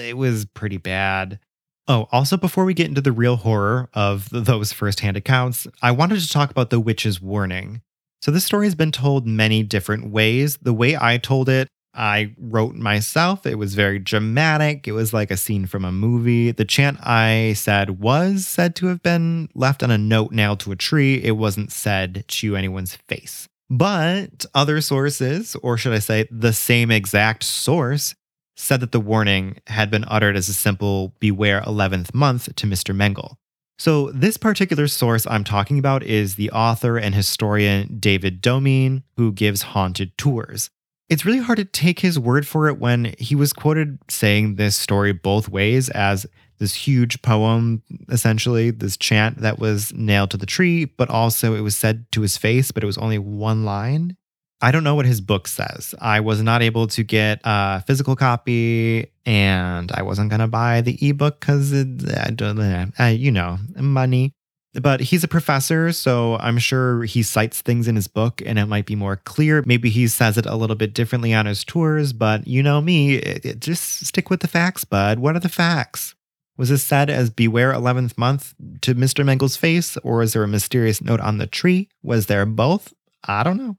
it 0.00 0.16
was 0.16 0.46
pretty 0.46 0.78
bad. 0.78 1.38
Oh, 1.86 2.08
also, 2.10 2.36
before 2.36 2.64
we 2.64 2.72
get 2.72 2.88
into 2.88 3.02
the 3.02 3.12
real 3.12 3.36
horror 3.36 3.90
of 3.92 4.28
those 4.30 4.72
firsthand 4.72 5.16
accounts, 5.16 5.66
I 5.82 5.90
wanted 5.90 6.20
to 6.20 6.28
talk 6.28 6.50
about 6.50 6.70
the 6.70 6.80
witch's 6.80 7.20
warning. 7.20 7.82
So, 8.22 8.30
this 8.30 8.44
story 8.44 8.66
has 8.66 8.74
been 8.74 8.92
told 8.92 9.26
many 9.26 9.62
different 9.62 10.10
ways. 10.10 10.56
The 10.62 10.72
way 10.72 10.96
I 10.98 11.18
told 11.18 11.50
it, 11.50 11.68
I 11.94 12.34
wrote 12.38 12.74
myself. 12.74 13.46
It 13.46 13.56
was 13.56 13.74
very 13.74 13.98
dramatic. 13.98 14.88
It 14.88 14.92
was 14.92 15.12
like 15.12 15.30
a 15.30 15.36
scene 15.36 15.66
from 15.66 15.84
a 15.84 15.92
movie. 15.92 16.50
The 16.50 16.64
chant 16.64 16.98
I 17.02 17.52
said 17.54 18.00
was 18.00 18.46
said 18.46 18.74
to 18.76 18.86
have 18.86 19.02
been 19.02 19.48
left 19.54 19.82
on 19.82 19.90
a 19.90 19.98
note 19.98 20.32
nailed 20.32 20.60
to 20.60 20.72
a 20.72 20.76
tree. 20.76 21.22
It 21.22 21.32
wasn't 21.32 21.70
said 21.70 22.24
to 22.26 22.56
anyone's 22.56 22.96
face. 23.08 23.46
But 23.70 24.44
other 24.54 24.80
sources, 24.80 25.54
or 25.62 25.76
should 25.76 25.92
I 25.92 25.98
say 25.98 26.28
the 26.30 26.52
same 26.52 26.90
exact 26.90 27.44
source, 27.44 28.14
said 28.56 28.80
that 28.80 28.92
the 28.92 29.00
warning 29.00 29.58
had 29.66 29.90
been 29.90 30.04
uttered 30.08 30.36
as 30.36 30.48
a 30.48 30.54
simple 30.54 31.14
beware 31.20 31.60
11th 31.62 32.14
month 32.14 32.54
to 32.56 32.66
Mr. 32.66 32.94
Mengel. 32.94 33.36
So, 33.76 34.12
this 34.12 34.36
particular 34.36 34.86
source 34.86 35.26
I'm 35.26 35.42
talking 35.42 35.80
about 35.80 36.04
is 36.04 36.36
the 36.36 36.50
author 36.52 36.96
and 36.96 37.14
historian 37.14 37.98
David 37.98 38.40
Domine, 38.40 39.02
who 39.16 39.32
gives 39.32 39.62
haunted 39.62 40.16
tours. 40.16 40.70
It's 41.08 41.24
really 41.24 41.40
hard 41.40 41.58
to 41.58 41.64
take 41.64 42.00
his 42.00 42.18
word 42.18 42.46
for 42.46 42.68
it 42.68 42.78
when 42.78 43.14
he 43.18 43.34
was 43.34 43.52
quoted 43.52 43.98
saying 44.08 44.54
this 44.54 44.76
story 44.76 45.12
both 45.12 45.48
ways 45.48 45.90
as 45.90 46.24
this 46.58 46.74
huge 46.74 47.20
poem, 47.20 47.82
essentially, 48.08 48.70
this 48.70 48.96
chant 48.96 49.38
that 49.38 49.58
was 49.58 49.92
nailed 49.92 50.30
to 50.30 50.36
the 50.36 50.46
tree, 50.46 50.84
but 50.84 51.10
also 51.10 51.54
it 51.54 51.60
was 51.60 51.76
said 51.76 52.06
to 52.12 52.20
his 52.20 52.36
face, 52.36 52.70
but 52.70 52.82
it 52.82 52.86
was 52.86 52.98
only 52.98 53.18
one 53.18 53.64
line. 53.64 54.16
I 54.64 54.70
don't 54.70 54.82
know 54.82 54.94
what 54.94 55.04
his 55.04 55.20
book 55.20 55.46
says. 55.46 55.94
I 56.00 56.20
was 56.20 56.40
not 56.40 56.62
able 56.62 56.86
to 56.86 57.04
get 57.04 57.38
a 57.44 57.82
physical 57.82 58.16
copy, 58.16 59.10
and 59.26 59.92
I 59.92 60.00
wasn't 60.00 60.30
gonna 60.30 60.48
buy 60.48 60.80
the 60.80 60.96
ebook 61.06 61.38
because 61.38 61.70
uh, 61.74 63.04
you 63.04 63.30
know 63.30 63.58
money. 63.76 64.32
But 64.72 65.00
he's 65.00 65.22
a 65.22 65.28
professor, 65.28 65.92
so 65.92 66.38
I'm 66.38 66.56
sure 66.56 67.02
he 67.04 67.22
cites 67.22 67.60
things 67.60 67.88
in 67.88 67.94
his 67.94 68.08
book, 68.08 68.40
and 68.46 68.58
it 68.58 68.64
might 68.64 68.86
be 68.86 68.96
more 68.96 69.16
clear. 69.16 69.62
Maybe 69.66 69.90
he 69.90 70.08
says 70.08 70.38
it 70.38 70.46
a 70.46 70.56
little 70.56 70.76
bit 70.76 70.94
differently 70.94 71.34
on 71.34 71.44
his 71.44 71.62
tours, 71.62 72.14
but 72.14 72.46
you 72.46 72.62
know 72.62 72.80
me, 72.80 73.16
it, 73.16 73.44
it, 73.44 73.60
just 73.60 74.06
stick 74.06 74.30
with 74.30 74.40
the 74.40 74.48
facts, 74.48 74.84
bud. 74.86 75.18
What 75.18 75.36
are 75.36 75.40
the 75.40 75.50
facts? 75.50 76.14
Was 76.56 76.70
this 76.70 76.82
said 76.82 77.10
as 77.10 77.28
Beware 77.28 77.74
11th 77.74 78.16
Month 78.16 78.54
to 78.80 78.94
Mr. 78.94 79.26
Mengel's 79.26 79.58
face, 79.58 79.98
or 79.98 80.22
is 80.22 80.32
there 80.32 80.42
a 80.42 80.48
mysterious 80.48 81.02
note 81.02 81.20
on 81.20 81.36
the 81.36 81.46
tree? 81.46 81.90
Was 82.02 82.26
there 82.26 82.46
both? 82.46 82.94
I 83.28 83.42
don't 83.42 83.58
know. 83.58 83.76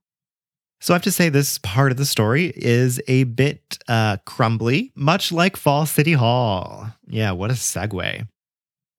So 0.82 0.94
I 0.94 0.96
have 0.96 1.04
to 1.04 1.12
say, 1.12 1.30
this 1.30 1.58
part 1.60 1.92
of 1.92 1.98
the 1.98 2.06
story 2.06 2.54
is 2.56 3.02
a 3.08 3.24
bit 3.24 3.80
uh, 3.88 4.18
crumbly, 4.26 4.92
much 4.96 5.32
like 5.32 5.56
Fall 5.56 5.86
City 5.86 6.14
Hall. 6.14 6.92
Yeah, 7.08 7.32
what 7.32 7.50
a 7.50 7.54
segue. 7.54 8.28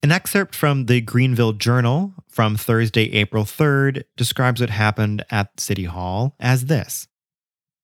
An 0.02 0.12
excerpt 0.12 0.54
from 0.54 0.86
the 0.86 1.00
Greenville 1.00 1.52
Journal 1.52 2.14
from 2.28 2.56
Thursday, 2.56 3.12
April 3.12 3.44
3rd 3.44 4.04
describes 4.16 4.60
what 4.60 4.70
happened 4.70 5.24
at 5.30 5.58
City 5.58 5.84
Hall 5.84 6.34
as 6.38 6.66
this 6.66 7.08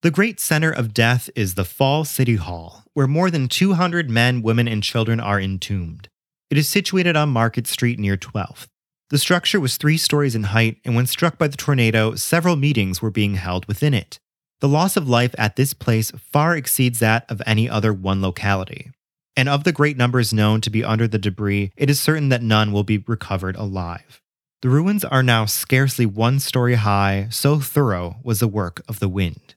The 0.03 0.11
great 0.11 0.39
center 0.39 0.71
of 0.71 0.95
death 0.95 1.31
is 1.35 1.55
the 1.55 1.65
Fall 1.65 2.05
City 2.05 2.37
Hall, 2.37 2.85
where 2.95 3.07
more 3.07 3.31
than 3.31 3.49
200 3.49 4.11
men, 4.11 4.43
women, 4.43 4.69
and 4.69 4.83
children 4.83 5.21
are 5.21 5.41
entombed. 5.41 6.09
It 6.51 6.59
is 6.59 6.69
situated 6.69 7.17
on 7.17 7.31
Market 7.31 7.67
Street 7.67 7.99
near 7.99 8.17
12th. 8.17 8.67
The 9.13 9.19
structure 9.19 9.61
was 9.61 9.77
three 9.77 9.99
stories 9.99 10.35
in 10.35 10.45
height, 10.45 10.79
and 10.87 10.97
when 10.97 11.07
struck 11.07 11.37
by 11.37 11.47
the 11.47 11.57
tornado, 11.59 12.15
several 12.15 12.57
meetings 12.57 13.03
were 13.03 13.11
being 13.11 13.35
held 13.35 13.67
within 13.67 13.93
it. 13.93 14.19
The 14.63 14.69
loss 14.69 14.97
of 14.97 15.07
life 15.07 15.35
at 15.37 15.57
this 15.57 15.75
place 15.75 16.11
far 16.13 16.57
exceeds 16.57 17.01
that 17.01 17.31
of 17.31 17.43
any 17.45 17.69
other 17.69 17.93
one 17.93 18.23
locality. 18.23 18.91
And 19.37 19.51
of 19.51 19.65
the 19.65 19.73
great 19.73 19.99
numbers 19.99 20.33
known 20.33 20.63
to 20.63 20.71
be 20.71 20.83
under 20.83 21.07
the 21.07 21.19
debris, 21.19 21.73
it 21.77 21.91
is 21.91 22.01
certain 22.01 22.31
that 22.31 22.43
none 22.43 22.73
will 22.73 22.85
be 22.85 23.05
recovered 23.07 23.55
alive. 23.57 24.23
The 24.63 24.71
ruins 24.71 25.05
are 25.05 25.23
now 25.23 25.45
scarcely 25.45 26.07
one 26.07 26.41
story 26.41 26.77
high, 26.77 27.27
so 27.29 27.61
thorough 27.61 28.17
was 28.25 28.41
the 28.41 28.49
work 28.49 28.81
of 28.89 28.99
the 28.99 29.11
wind. 29.11 29.57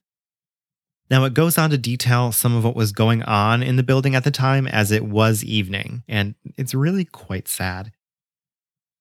Now, 1.09 1.23
it 1.23 1.33
goes 1.33 1.57
on 1.57 1.69
to 1.69 1.77
detail 1.77 2.33
some 2.33 2.57
of 2.57 2.65
what 2.65 2.75
was 2.75 2.91
going 2.91 3.23
on 3.23 3.63
in 3.63 3.77
the 3.77 3.83
building 3.83 4.15
at 4.15 4.25
the 4.25 4.31
time 4.31 4.67
as 4.67 4.91
it 4.91 5.05
was 5.05 5.45
evening, 5.45 6.03
and 6.09 6.35
it's 6.57 6.73
really 6.73 7.05
quite 7.05 7.47
sad. 7.47 7.93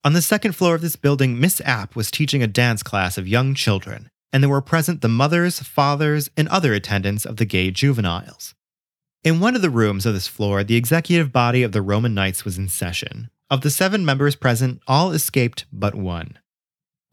On 0.05 0.13
the 0.13 0.21
second 0.21 0.53
floor 0.53 0.75
of 0.75 0.83
this 0.83 0.97
building, 0.97 1.41
Miss 1.41 1.63
App 1.63 1.97
was 1.97 2.11
teaching 2.11 2.43
a 2.43 2.47
dance 2.47 2.83
class 2.83 3.17
of 3.17 3.27
young 3.27 3.55
children, 3.55 4.11
and 4.35 4.43
there 4.43 4.51
were 4.51 4.61
present 4.61 5.01
the 5.01 5.09
mothers, 5.09 5.61
fathers, 5.61 6.29
and 6.37 6.47
other 6.49 6.75
attendants 6.75 7.25
of 7.25 7.39
the 7.39 7.47
gay 7.47 7.71
juveniles. 7.71 8.55
In 9.23 9.41
one 9.41 9.57
of 9.57 9.63
the 9.63 9.71
rooms 9.71 10.05
of 10.05 10.13
this 10.13 10.27
floor, 10.27 10.63
the 10.63 10.77
executive 10.77 11.33
body 11.33 11.63
of 11.63 11.73
the 11.73 11.81
Roman 11.81 12.13
Knights 12.13 12.45
was 12.45 12.59
in 12.59 12.69
session. 12.69 13.31
Of 13.49 13.63
the 13.63 13.71
seven 13.71 14.05
members 14.05 14.37
present, 14.37 14.83
all 14.87 15.11
escaped 15.13 15.65
but 15.73 15.95
one. 15.95 16.39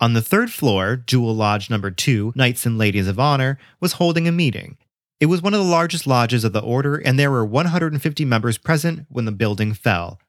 On 0.02 0.12
the 0.12 0.22
third 0.22 0.52
floor, 0.52 0.98
Jewel 0.98 1.34
Lodge 1.34 1.70
number 1.70 1.92
two, 1.92 2.34
Knights 2.36 2.66
and 2.66 2.78
Ladies 2.78 3.08
of 3.08 3.18
Honor, 3.18 3.58
was 3.80 3.94
holding 3.94 4.28
a 4.28 4.34
meeting. 4.34 4.78
It 5.22 5.28
was 5.28 5.42
one 5.42 5.54
of 5.54 5.64
the 5.64 5.72
largest 5.72 6.08
lodges 6.08 6.44
of 6.44 6.52
the 6.52 6.60
order, 6.60 6.98
and 6.98 7.18
there 7.18 7.32
were 7.32 7.46
150 7.46 8.26
members 8.26 8.58
present 8.58 9.06
when 9.08 9.24
the 9.24 9.32
building 9.32 9.74
fell. 9.74 10.20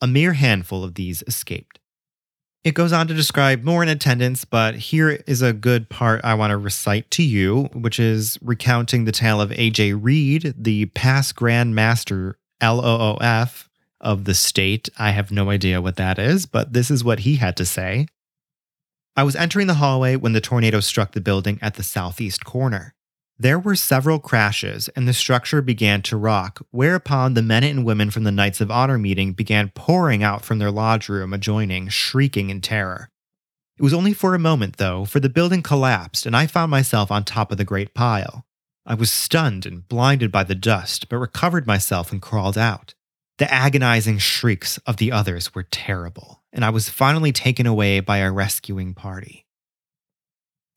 A 0.00 0.06
mere 0.06 0.34
handful 0.34 0.84
of 0.84 0.94
these 0.94 1.24
escaped. 1.26 1.80
It 2.64 2.74
goes 2.74 2.92
on 2.92 3.08
to 3.08 3.14
describe 3.14 3.64
more 3.64 3.82
in 3.82 3.88
attendance, 3.88 4.44
but 4.44 4.76
here 4.76 5.10
is 5.26 5.42
a 5.42 5.52
good 5.52 5.88
part 5.88 6.20
I 6.22 6.34
want 6.34 6.52
to 6.52 6.56
recite 6.56 7.10
to 7.12 7.22
you, 7.24 7.64
which 7.72 7.98
is 7.98 8.38
recounting 8.40 9.04
the 9.04 9.10
tale 9.10 9.40
of 9.40 9.50
AJ 9.50 9.98
Reed, 10.00 10.54
the 10.56 10.86
past 10.86 11.34
Grand 11.34 11.74
Master 11.74 12.38
LOOF 12.62 13.68
of 14.00 14.24
the 14.24 14.34
state. 14.34 14.88
I 14.96 15.10
have 15.10 15.32
no 15.32 15.50
idea 15.50 15.82
what 15.82 15.96
that 15.96 16.20
is, 16.20 16.46
but 16.46 16.72
this 16.72 16.88
is 16.88 17.02
what 17.02 17.20
he 17.20 17.36
had 17.36 17.56
to 17.56 17.64
say. 17.64 18.06
I 19.16 19.24
was 19.24 19.34
entering 19.34 19.66
the 19.66 19.74
hallway 19.74 20.14
when 20.14 20.32
the 20.32 20.40
tornado 20.40 20.78
struck 20.78 21.12
the 21.12 21.20
building 21.20 21.58
at 21.60 21.74
the 21.74 21.82
southeast 21.82 22.44
corner. 22.44 22.94
There 23.42 23.58
were 23.58 23.74
several 23.74 24.20
crashes, 24.20 24.88
and 24.90 25.08
the 25.08 25.12
structure 25.12 25.62
began 25.62 26.00
to 26.02 26.16
rock, 26.16 26.64
whereupon 26.70 27.34
the 27.34 27.42
men 27.42 27.64
and 27.64 27.84
women 27.84 28.08
from 28.12 28.22
the 28.22 28.30
Knights 28.30 28.60
of 28.60 28.70
Honor 28.70 28.98
meeting 28.98 29.32
began 29.32 29.72
pouring 29.74 30.22
out 30.22 30.44
from 30.44 30.60
their 30.60 30.70
lodge 30.70 31.08
room 31.08 31.32
adjoining, 31.32 31.88
shrieking 31.88 32.50
in 32.50 32.60
terror. 32.60 33.08
It 33.76 33.82
was 33.82 33.92
only 33.92 34.12
for 34.12 34.36
a 34.36 34.38
moment, 34.38 34.76
though, 34.76 35.04
for 35.04 35.18
the 35.18 35.28
building 35.28 35.60
collapsed, 35.60 36.24
and 36.24 36.36
I 36.36 36.46
found 36.46 36.70
myself 36.70 37.10
on 37.10 37.24
top 37.24 37.50
of 37.50 37.58
the 37.58 37.64
great 37.64 37.94
pile. 37.94 38.46
I 38.86 38.94
was 38.94 39.10
stunned 39.10 39.66
and 39.66 39.88
blinded 39.88 40.30
by 40.30 40.44
the 40.44 40.54
dust, 40.54 41.08
but 41.08 41.18
recovered 41.18 41.66
myself 41.66 42.12
and 42.12 42.22
crawled 42.22 42.56
out. 42.56 42.94
The 43.38 43.52
agonizing 43.52 44.18
shrieks 44.18 44.78
of 44.86 44.98
the 44.98 45.10
others 45.10 45.52
were 45.52 45.64
terrible, 45.64 46.44
and 46.52 46.64
I 46.64 46.70
was 46.70 46.88
finally 46.88 47.32
taken 47.32 47.66
away 47.66 47.98
by 47.98 48.18
a 48.18 48.30
rescuing 48.30 48.94
party. 48.94 49.41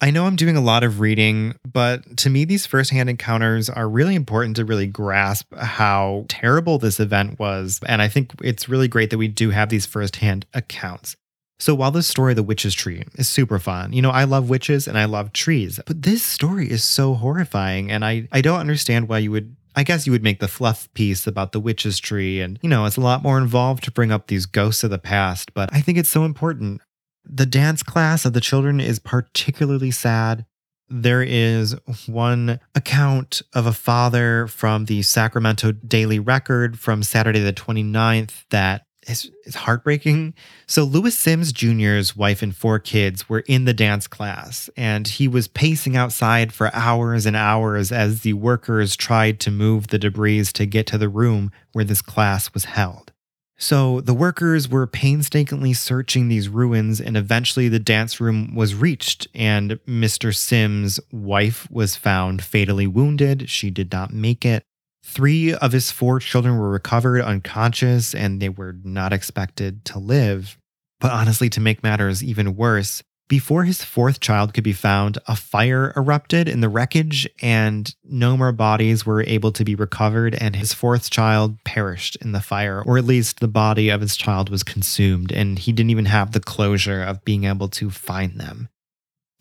I 0.02 0.12
know 0.12 0.26
I'm 0.26 0.36
doing 0.36 0.58
a 0.58 0.62
lot 0.62 0.84
of 0.84 1.00
reading, 1.00 1.56
but 1.66 2.18
to 2.18 2.30
me, 2.30 2.44
these 2.44 2.66
firsthand 2.66 3.10
encounters 3.10 3.70
are 3.70 3.88
really 3.88 4.16
important 4.16 4.58
to 4.58 4.66
really 4.66 4.88
grasp 4.88 5.54
how 5.56 6.26
terrible 6.28 6.78
this 6.78 7.00
event 7.00 7.40
was. 7.40 7.80
And 7.86 8.02
I 8.02 8.10
think 8.10 8.34
it's 8.44 8.68
really 8.68 8.90
great 8.90 9.10
that 9.12 9.18
we 9.18 9.30
do 9.30 9.52
have 9.52 9.70
these 9.70 9.86
firsthand 9.86 10.46
accounts. 10.54 11.16
So 11.60 11.74
while 11.74 11.92
the 11.92 12.04
story 12.04 12.34
the 12.34 12.44
witch's 12.44 12.74
tree 12.74 13.04
is 13.16 13.30
super 13.30 13.60
fun, 13.60 13.94
you 13.94 14.02
know, 14.02 14.12
I 14.12 14.26
love 14.26 14.50
witches 14.50 14.88
and 14.88 14.98
I 14.98 15.06
love 15.06 15.32
trees, 15.32 15.80
but 15.88 16.02
this 16.02 16.22
story 16.22 16.70
is 16.70 16.84
so 16.84 17.14
horrifying. 17.14 17.90
And 17.90 18.04
I, 18.04 18.28
I 18.34 18.42
don't 18.42 18.60
understand 18.60 19.08
why 19.08 19.20
you 19.20 19.32
would 19.32 19.56
I 19.78 19.84
guess 19.84 20.06
you 20.06 20.14
would 20.14 20.24
make 20.24 20.40
the 20.40 20.48
fluff 20.48 20.92
piece 20.94 21.28
about 21.28 21.52
the 21.52 21.60
witch's 21.60 22.00
tree, 22.00 22.40
and 22.40 22.58
you 22.62 22.70
know, 22.70 22.86
it's 22.86 22.96
a 22.96 23.02
lot 23.02 23.24
more 23.24 23.38
involved 23.38 23.84
to 23.84 23.92
bring 23.92 24.12
up 24.12 24.28
these 24.28 24.46
ghosts 24.46 24.86
of 24.86 24.90
the 24.90 24.98
past, 24.98 25.54
but 25.54 25.70
I 25.74 25.82
think 25.82 25.98
it's 25.98 26.10
so 26.10 26.24
important. 26.24 26.82
The 27.26 27.46
dance 27.46 27.84
class 27.84 28.26
of 28.26 28.34
the 28.34 28.42
children 28.42 28.80
is 28.80 29.00
particularly 29.00 29.92
sad. 29.92 30.46
There 30.88 31.24
is 31.24 31.76
one 32.06 32.60
account 32.76 33.42
of 33.54 33.66
a 33.66 33.74
father 33.74 34.48
from 34.48 34.86
the 34.86 35.02
Sacramento 35.02 35.72
Daily 35.72 36.20
Record 36.20 36.78
from 36.78 37.02
Saturday 37.02 37.40
the 37.40 37.54
29th 37.54 38.46
that 38.52 38.86
is, 39.08 39.32
is 39.46 39.56
heartbreaking. 39.56 40.34
So, 40.68 40.84
Lewis 40.84 41.18
Sims 41.18 41.52
Jr.'s 41.52 42.16
wife 42.16 42.42
and 42.42 42.56
four 42.56 42.80
kids 42.80 43.28
were 43.30 43.44
in 43.48 43.66
the 43.66 43.74
dance 43.74 44.08
class, 44.08 44.70
and 44.78 45.08
he 45.08 45.28
was 45.28 45.48
pacing 45.48 45.96
outside 45.96 46.54
for 46.54 46.74
hours 46.74 47.26
and 47.26 47.36
hours 47.36 47.92
as 47.92 48.22
the 48.22 48.34
workers 48.34 48.96
tried 48.96 49.40
to 49.42 49.52
move 49.52 49.88
the 49.88 50.00
debris 50.00 50.46
to 50.46 50.66
get 50.66 50.88
to 50.88 50.98
the 50.98 51.10
room 51.10 51.52
where 51.74 51.86
this 51.86 52.02
class 52.02 52.54
was 52.54 52.66
held. 52.66 53.12
So 53.58 54.02
the 54.02 54.14
workers 54.14 54.68
were 54.68 54.86
painstakingly 54.86 55.74
searching 55.74 56.28
these 56.28 56.50
ruins, 56.50 57.00
and 57.00 57.16
eventually 57.16 57.70
the 57.70 57.80
dance 57.80 58.20
room 58.20 58.54
was 58.54 58.76
reached, 58.76 59.28
and 59.34 59.80
Mr. 59.88 60.36
Sims' 60.36 61.00
wife 61.12 61.70
was 61.72 61.96
found 61.96 62.44
fatally 62.44 62.88
wounded. 62.88 63.50
She 63.50 63.70
did 63.70 63.92
not 63.92 64.12
make 64.12 64.46
it. 64.46 64.64
Three 65.04 65.54
of 65.54 65.72
his 65.72 65.92
four 65.92 66.20
children 66.20 66.58
were 66.58 66.70
recovered 66.70 67.22
unconscious, 67.22 68.14
and 68.14 68.42
they 68.42 68.50
were 68.50 68.76
not 68.84 69.14
expected 69.14 69.86
to 69.86 70.00
live. 70.00 70.58
But 71.00 71.12
honestly, 71.12 71.50
to 71.52 71.62
make 71.62 71.84
matters 71.84 72.24
even 72.24 72.56
worse, 72.56 73.04
before 73.28 73.64
his 73.64 73.84
fourth 73.84 74.20
child 74.20 74.54
could 74.54 74.64
be 74.64 74.74
found, 74.74 75.18
a 75.28 75.36
fire 75.36 75.92
erupted 75.96 76.48
in 76.48 76.62
the 76.62 76.70
wreckage, 76.70 77.28
and 77.42 77.96
no 78.04 78.38
more 78.38 78.52
bodies 78.52 79.06
were 79.06 79.24
able 79.24 79.52
to 79.54 79.64
be 79.64 79.76
recovered, 79.76 80.36
and 80.36 80.56
his 80.56 80.74
fourth 80.74 81.10
child 81.10 81.58
perished 81.64 82.16
in 82.18 82.34
the 82.34 82.42
fire, 82.42 82.84
or 82.86 82.98
at 82.98 83.06
least 83.06 83.40
the 83.40 83.48
body 83.48 83.90
of 83.90 84.02
his 84.02 84.16
child 84.16 84.50
was 84.50 84.64
consumed, 84.64 85.32
and 85.32 85.60
he 85.60 85.72
didn't 85.72 85.90
even 85.90 86.06
have 86.06 86.32
the 86.32 86.40
closure 86.40 87.02
of 87.02 87.26
being 87.26 87.46
able 87.46 87.68
to 87.70 87.90
find 87.90 88.40
them. 88.40 88.70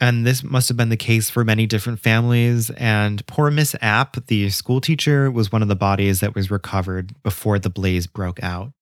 And 0.01 0.27
this 0.27 0.43
must 0.43 0.69
have 0.69 0.77
been 0.77 0.89
the 0.89 0.97
case 0.97 1.31
for 1.31 1.45
many 1.45 1.67
different 1.67 2.01
families. 2.01 2.71
And 2.71 3.25
poor 3.27 3.51
Miss 3.51 3.77
App, 3.81 4.27
the 4.27 4.51
schoolteacher, 4.51 5.31
was 5.31 5.53
one 5.53 5.63
of 5.63 5.69
the 5.69 5.77
bodies 5.77 6.21
that 6.21 6.35
was 6.35 6.51
recovered 6.51 7.15
before 7.23 7.59
the 7.59 7.71
blaze 7.71 8.07
broke 8.07 8.43
out. 8.43 8.73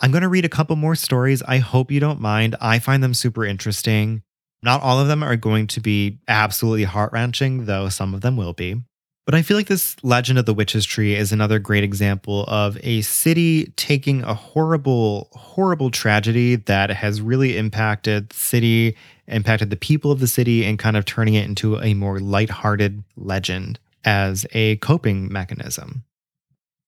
I'm 0.00 0.10
going 0.10 0.22
to 0.22 0.28
read 0.28 0.44
a 0.44 0.50
couple 0.50 0.76
more 0.76 0.96
stories. 0.96 1.42
I 1.42 1.58
hope 1.58 1.90
you 1.90 2.00
don't 2.00 2.20
mind. 2.20 2.56
I 2.60 2.78
find 2.78 3.02
them 3.02 3.14
super 3.14 3.44
interesting. 3.44 4.22
Not 4.62 4.82
all 4.82 4.98
of 4.98 5.08
them 5.08 5.22
are 5.22 5.36
going 5.36 5.66
to 5.68 5.80
be 5.80 6.18
absolutely 6.26 6.84
heart 6.84 7.12
wrenching, 7.12 7.66
though 7.66 7.88
some 7.88 8.14
of 8.14 8.22
them 8.22 8.36
will 8.36 8.54
be. 8.54 8.82
But 9.26 9.34
I 9.34 9.42
feel 9.42 9.56
like 9.56 9.68
this 9.68 9.96
legend 10.02 10.38
of 10.38 10.44
the 10.44 10.52
witch's 10.52 10.84
tree 10.84 11.14
is 11.14 11.32
another 11.32 11.58
great 11.58 11.84
example 11.84 12.44
of 12.46 12.76
a 12.82 13.00
city 13.02 13.72
taking 13.76 14.22
a 14.22 14.34
horrible, 14.34 15.28
horrible 15.32 15.90
tragedy 15.90 16.56
that 16.56 16.90
has 16.90 17.22
really 17.22 17.56
impacted 17.56 18.28
the 18.28 18.36
city, 18.36 18.96
impacted 19.26 19.70
the 19.70 19.76
people 19.76 20.12
of 20.12 20.20
the 20.20 20.26
city, 20.26 20.64
and 20.64 20.78
kind 20.78 20.96
of 20.96 21.06
turning 21.06 21.34
it 21.34 21.46
into 21.46 21.80
a 21.80 21.94
more 21.94 22.20
lighthearted 22.20 23.02
legend 23.16 23.78
as 24.04 24.44
a 24.52 24.76
coping 24.76 25.32
mechanism. 25.32 26.04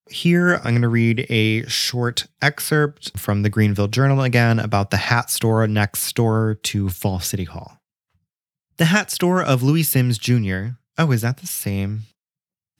Here, 0.08 0.56
I'm 0.56 0.72
going 0.72 0.82
to 0.82 0.88
read 0.88 1.26
a 1.28 1.66
short 1.66 2.26
excerpt 2.40 3.18
from 3.18 3.42
the 3.42 3.50
Greenville 3.50 3.88
Journal 3.88 4.22
again 4.22 4.60
about 4.60 4.90
the 4.90 4.96
hat 4.98 5.30
store 5.30 5.66
next 5.66 6.14
door 6.14 6.58
to 6.62 6.88
Fall 6.88 7.18
City 7.18 7.44
Hall. 7.44 7.80
The 8.76 8.84
hat 8.86 9.10
store 9.10 9.42
of 9.42 9.64
Louis 9.64 9.82
Sims 9.82 10.18
Jr. 10.18 10.66
Oh, 10.96 11.10
is 11.10 11.22
that 11.22 11.38
the 11.38 11.46
same? 11.46 12.02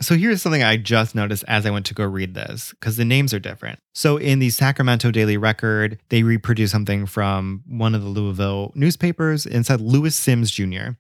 So 0.01 0.15
here's 0.15 0.43
something 0.43 0.63
I 0.63 0.77
just 0.77 1.15
noticed 1.15 1.43
as 1.49 1.65
I 1.67 1.71
went 1.71 1.87
to 1.87 1.95
go 1.95 2.05
read 2.05 2.35
this 2.35 2.71
because 2.79 2.97
the 2.97 3.05
names 3.05 3.33
are 3.35 3.39
different. 3.39 3.79
So 3.95 4.19
in 4.19 4.39
the 4.39 4.51
Sacramento 4.51 5.11
Daily 5.11 5.39
Record, 5.39 5.99
they 6.11 6.23
reproduce 6.23 6.71
something 6.71 7.07
from 7.07 7.63
one 7.67 7.95
of 7.95 8.03
the 8.03 8.09
Louisville 8.09 8.73
newspapers 8.75 9.47
and 9.47 9.65
said 9.65 9.81
Louis 9.81 10.15
Sims 10.15 10.51
Jr. 10.51 10.91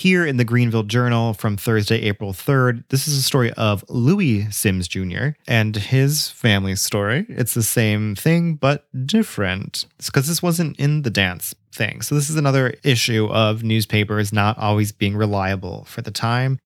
Here 0.00 0.24
in 0.24 0.38
the 0.38 0.46
Greenville 0.46 0.84
Journal 0.84 1.34
from 1.34 1.58
Thursday, 1.58 2.00
April 2.04 2.32
3rd, 2.32 2.84
this 2.88 3.06
is 3.06 3.18
a 3.18 3.22
story 3.22 3.52
of 3.52 3.84
Louis 3.90 4.50
Sims 4.50 4.88
Jr. 4.88 5.32
and 5.46 5.76
his 5.76 6.30
family's 6.30 6.80
story. 6.80 7.26
It's 7.28 7.52
the 7.52 7.62
same 7.62 8.16
thing, 8.16 8.54
but 8.54 8.88
different. 9.04 9.84
because 10.02 10.26
this 10.26 10.42
wasn't 10.42 10.80
in 10.80 11.02
the 11.02 11.10
dance 11.10 11.54
thing. 11.70 12.00
So, 12.00 12.14
this 12.14 12.30
is 12.30 12.36
another 12.36 12.72
issue 12.82 13.26
of 13.26 13.62
newspapers 13.62 14.32
not 14.32 14.56
always 14.56 14.90
being 14.90 15.18
reliable 15.18 15.84
for 15.84 16.00
the 16.00 16.10
time. 16.10 16.58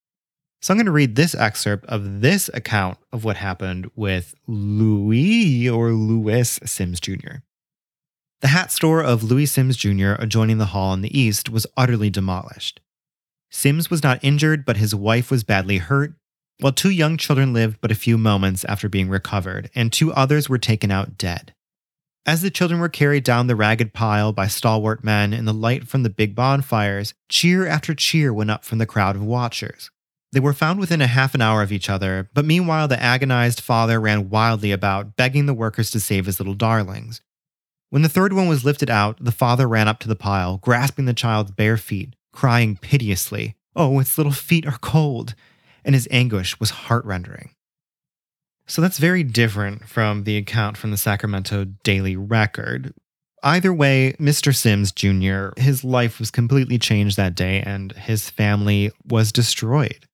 So, 0.62 0.72
I'm 0.72 0.78
going 0.78 0.86
to 0.86 0.92
read 0.92 1.16
this 1.16 1.34
excerpt 1.34 1.86
of 1.86 2.20
this 2.20 2.48
account 2.54 2.98
of 3.12 3.24
what 3.24 3.38
happened 3.38 3.90
with 3.96 4.36
Louis 4.46 5.68
or 5.68 5.90
Louis 5.90 6.60
Sims 6.64 7.00
Jr. 7.00 7.38
The 8.42 8.48
hat 8.48 8.70
store 8.70 9.02
of 9.02 9.24
Louis 9.24 9.46
Sims 9.46 9.76
Jr., 9.76 10.12
adjoining 10.20 10.58
the 10.58 10.66
hall 10.66 10.94
in 10.94 11.00
the 11.00 11.18
east, 11.18 11.48
was 11.48 11.66
utterly 11.76 12.10
demolished. 12.10 12.80
Sims 13.54 13.88
was 13.88 14.02
not 14.02 14.18
injured, 14.20 14.64
but 14.64 14.78
his 14.78 14.96
wife 14.96 15.30
was 15.30 15.44
badly 15.44 15.78
hurt, 15.78 16.14
while 16.58 16.72
two 16.72 16.90
young 16.90 17.16
children 17.16 17.52
lived 17.52 17.80
but 17.80 17.92
a 17.92 17.94
few 17.94 18.18
moments 18.18 18.64
after 18.64 18.88
being 18.88 19.08
recovered, 19.08 19.70
and 19.76 19.92
two 19.92 20.12
others 20.12 20.48
were 20.48 20.58
taken 20.58 20.90
out 20.90 21.16
dead. 21.16 21.54
As 22.26 22.42
the 22.42 22.50
children 22.50 22.80
were 22.80 22.88
carried 22.88 23.22
down 23.22 23.46
the 23.46 23.54
ragged 23.54 23.92
pile 23.92 24.32
by 24.32 24.48
stalwart 24.48 25.04
men 25.04 25.32
in 25.32 25.44
the 25.44 25.54
light 25.54 25.86
from 25.86 26.02
the 26.02 26.10
big 26.10 26.34
bonfires, 26.34 27.14
cheer 27.28 27.64
after 27.64 27.94
cheer 27.94 28.34
went 28.34 28.50
up 28.50 28.64
from 28.64 28.78
the 28.78 28.86
crowd 28.86 29.14
of 29.14 29.22
watchers. 29.22 29.88
They 30.32 30.40
were 30.40 30.52
found 30.52 30.80
within 30.80 31.00
a 31.00 31.06
half 31.06 31.32
an 31.32 31.40
hour 31.40 31.62
of 31.62 31.70
each 31.70 31.88
other, 31.88 32.28
but 32.34 32.44
meanwhile 32.44 32.88
the 32.88 33.00
agonized 33.00 33.60
father 33.60 34.00
ran 34.00 34.30
wildly 34.30 34.72
about, 34.72 35.14
begging 35.14 35.46
the 35.46 35.54
workers 35.54 35.92
to 35.92 36.00
save 36.00 36.26
his 36.26 36.40
little 36.40 36.54
darlings. 36.54 37.20
When 37.90 38.02
the 38.02 38.08
third 38.08 38.32
one 38.32 38.48
was 38.48 38.64
lifted 38.64 38.90
out, 38.90 39.24
the 39.24 39.30
father 39.30 39.68
ran 39.68 39.86
up 39.86 40.00
to 40.00 40.08
the 40.08 40.16
pile, 40.16 40.56
grasping 40.56 41.04
the 41.04 41.14
child's 41.14 41.52
bare 41.52 41.76
feet, 41.76 42.16
crying 42.34 42.76
piteously, 42.76 43.54
Oh, 43.76 43.98
its 43.98 44.16
little 44.18 44.32
feet 44.32 44.66
are 44.66 44.78
cold, 44.78 45.34
and 45.84 45.94
his 45.94 46.08
anguish 46.10 46.58
was 46.60 46.70
heart 46.70 47.04
rendering. 47.04 47.50
So 48.66 48.80
that's 48.80 48.98
very 48.98 49.22
different 49.22 49.88
from 49.88 50.24
the 50.24 50.36
account 50.36 50.76
from 50.76 50.90
the 50.90 50.96
Sacramento 50.96 51.64
Daily 51.82 52.16
Record. 52.16 52.94
Either 53.42 53.74
way, 53.74 54.14
Mr. 54.18 54.54
Sims 54.54 54.90
Jr., 54.90 55.50
his 55.60 55.84
life 55.84 56.18
was 56.18 56.30
completely 56.30 56.78
changed 56.78 57.16
that 57.18 57.34
day 57.34 57.60
and 57.60 57.92
his 57.92 58.30
family 58.30 58.90
was 59.06 59.32
destroyed. 59.32 60.06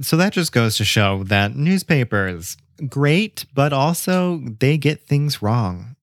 So 0.00 0.16
that 0.18 0.34
just 0.34 0.52
goes 0.52 0.76
to 0.76 0.84
show 0.84 1.24
that 1.24 1.56
newspapers, 1.56 2.58
great, 2.88 3.46
but 3.54 3.72
also 3.72 4.42
they 4.60 4.76
get 4.76 5.06
things 5.06 5.40
wrong. 5.40 5.93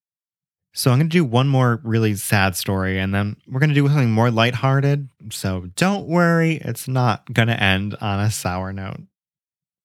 So 0.73 0.91
I'm 0.91 0.99
going 0.99 1.09
to 1.09 1.13
do 1.13 1.25
one 1.25 1.49
more 1.49 1.81
really 1.83 2.15
sad 2.15 2.55
story 2.55 2.97
and 2.97 3.13
then 3.13 3.35
we're 3.47 3.59
going 3.59 3.69
to 3.69 3.75
do 3.75 3.87
something 3.87 4.11
more 4.11 4.31
lighthearted. 4.31 5.09
So 5.31 5.67
don't 5.75 6.07
worry, 6.07 6.61
it's 6.63 6.87
not 6.87 7.31
going 7.33 7.49
to 7.49 7.61
end 7.61 7.95
on 7.99 8.19
a 8.19 8.31
sour 8.31 8.71
note. 8.71 9.01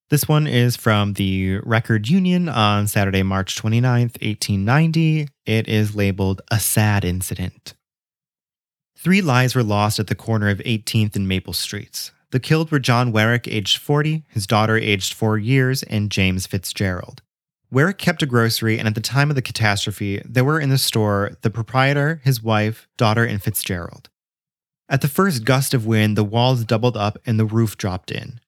This 0.09 0.29
one 0.29 0.47
is 0.47 0.77
from 0.77 1.15
the 1.15 1.59
Record 1.65 2.09
Union 2.09 2.49
on 2.49 2.87
Saturday, 2.87 3.25
March 3.25 3.61
29th, 3.61 4.23
1890. 4.23 5.27
It 5.45 5.67
is 5.67 5.97
labeled 5.97 6.43
A 6.53 6.61
Sad 6.61 7.05
Incident. 7.05 7.75
Three 8.97 9.21
lives 9.21 9.57
were 9.57 9.65
lost 9.65 9.99
at 9.99 10.07
the 10.07 10.15
corner 10.15 10.49
of 10.49 10.59
18th 10.59 11.17
and 11.17 11.27
Maple 11.27 11.53
Streets. 11.53 12.13
The 12.31 12.39
killed 12.39 12.71
were 12.71 12.79
John 12.79 13.11
Warwick, 13.11 13.49
aged 13.49 13.79
40, 13.79 14.25
his 14.29 14.47
daughter, 14.47 14.77
aged 14.77 15.13
four 15.13 15.39
years, 15.39 15.83
and 15.83 16.11
James 16.11 16.47
Fitzgerald. 16.47 17.23
Warwick 17.71 17.99
kept 17.99 18.23
a 18.23 18.27
grocery, 18.27 18.79
and 18.79 18.87
at 18.87 18.95
the 18.95 19.01
time 19.01 19.31
of 19.31 19.37
the 19.37 19.43
catastrophe, 19.43 20.23
there 20.25 20.45
were 20.45 20.61
in 20.61 20.71
the 20.71 20.79
store 20.79 21.33
the 21.43 21.51
proprietor, 21.51 22.21
his 22.25 22.43
wife, 22.43 22.87
daughter, 22.97 23.25
and 23.25 23.43
Fitzgerald. 23.43 24.09
At 24.89 25.01
the 25.01 25.09
first 25.09 25.45
gust 25.45 25.75
of 25.75 25.85
wind, 25.85 26.17
the 26.17 26.25
walls 26.25 26.65
doubled 26.65 26.97
up 26.97 27.19
and 27.27 27.41
the 27.41 27.45
roof 27.45 27.77
dropped 27.77 28.13
in. 28.13 28.41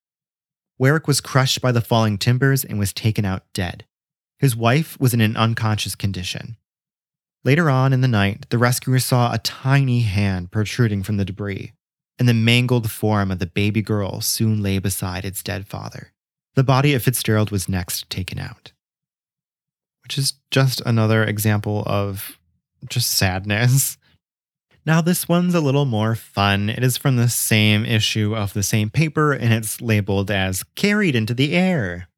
Warwick 0.78 1.08
was 1.08 1.20
crushed 1.20 1.60
by 1.60 1.72
the 1.72 1.80
falling 1.80 2.16
timbers 2.16 2.64
and 2.64 2.78
was 2.78 2.92
taken 2.92 3.24
out 3.24 3.42
dead. 3.52 3.84
His 4.38 4.54
wife 4.54 4.98
was 5.00 5.12
in 5.12 5.20
an 5.20 5.36
unconscious 5.36 5.96
condition. 5.96 6.56
Later 7.44 7.68
on 7.68 7.92
in 7.92 8.02
the 8.02 8.08
night, 8.08 8.46
the 8.50 8.58
rescuers 8.58 9.04
saw 9.04 9.32
a 9.32 9.38
tiny 9.38 10.00
hand 10.00 10.52
protruding 10.52 11.02
from 11.02 11.16
the 11.16 11.24
debris, 11.24 11.72
and 12.20 12.28
the 12.28 12.34
mangled 12.34 12.90
form 12.90 13.32
of 13.32 13.40
the 13.40 13.46
baby 13.46 13.82
girl 13.82 14.20
soon 14.20 14.62
lay 14.62 14.78
beside 14.78 15.24
its 15.24 15.42
dead 15.42 15.66
father. 15.66 16.12
The 16.54 16.64
body 16.64 16.94
of 16.94 17.02
Fitzgerald 17.02 17.50
was 17.50 17.68
next 17.68 18.08
taken 18.10 18.38
out. 18.38 18.72
Which 20.08 20.16
is 20.16 20.32
just 20.50 20.80
another 20.86 21.22
example 21.22 21.82
of 21.84 22.38
just 22.88 23.10
sadness. 23.12 23.98
Now, 24.86 25.02
this 25.02 25.28
one's 25.28 25.54
a 25.54 25.60
little 25.60 25.84
more 25.84 26.14
fun. 26.14 26.70
It 26.70 26.82
is 26.82 26.96
from 26.96 27.16
the 27.16 27.28
same 27.28 27.84
issue 27.84 28.34
of 28.34 28.54
the 28.54 28.62
same 28.62 28.88
paper, 28.88 29.34
and 29.34 29.52
it's 29.52 29.82
labeled 29.82 30.30
as 30.30 30.64
Carried 30.76 31.14
into 31.14 31.34
the 31.34 31.52
Air. 31.52 32.08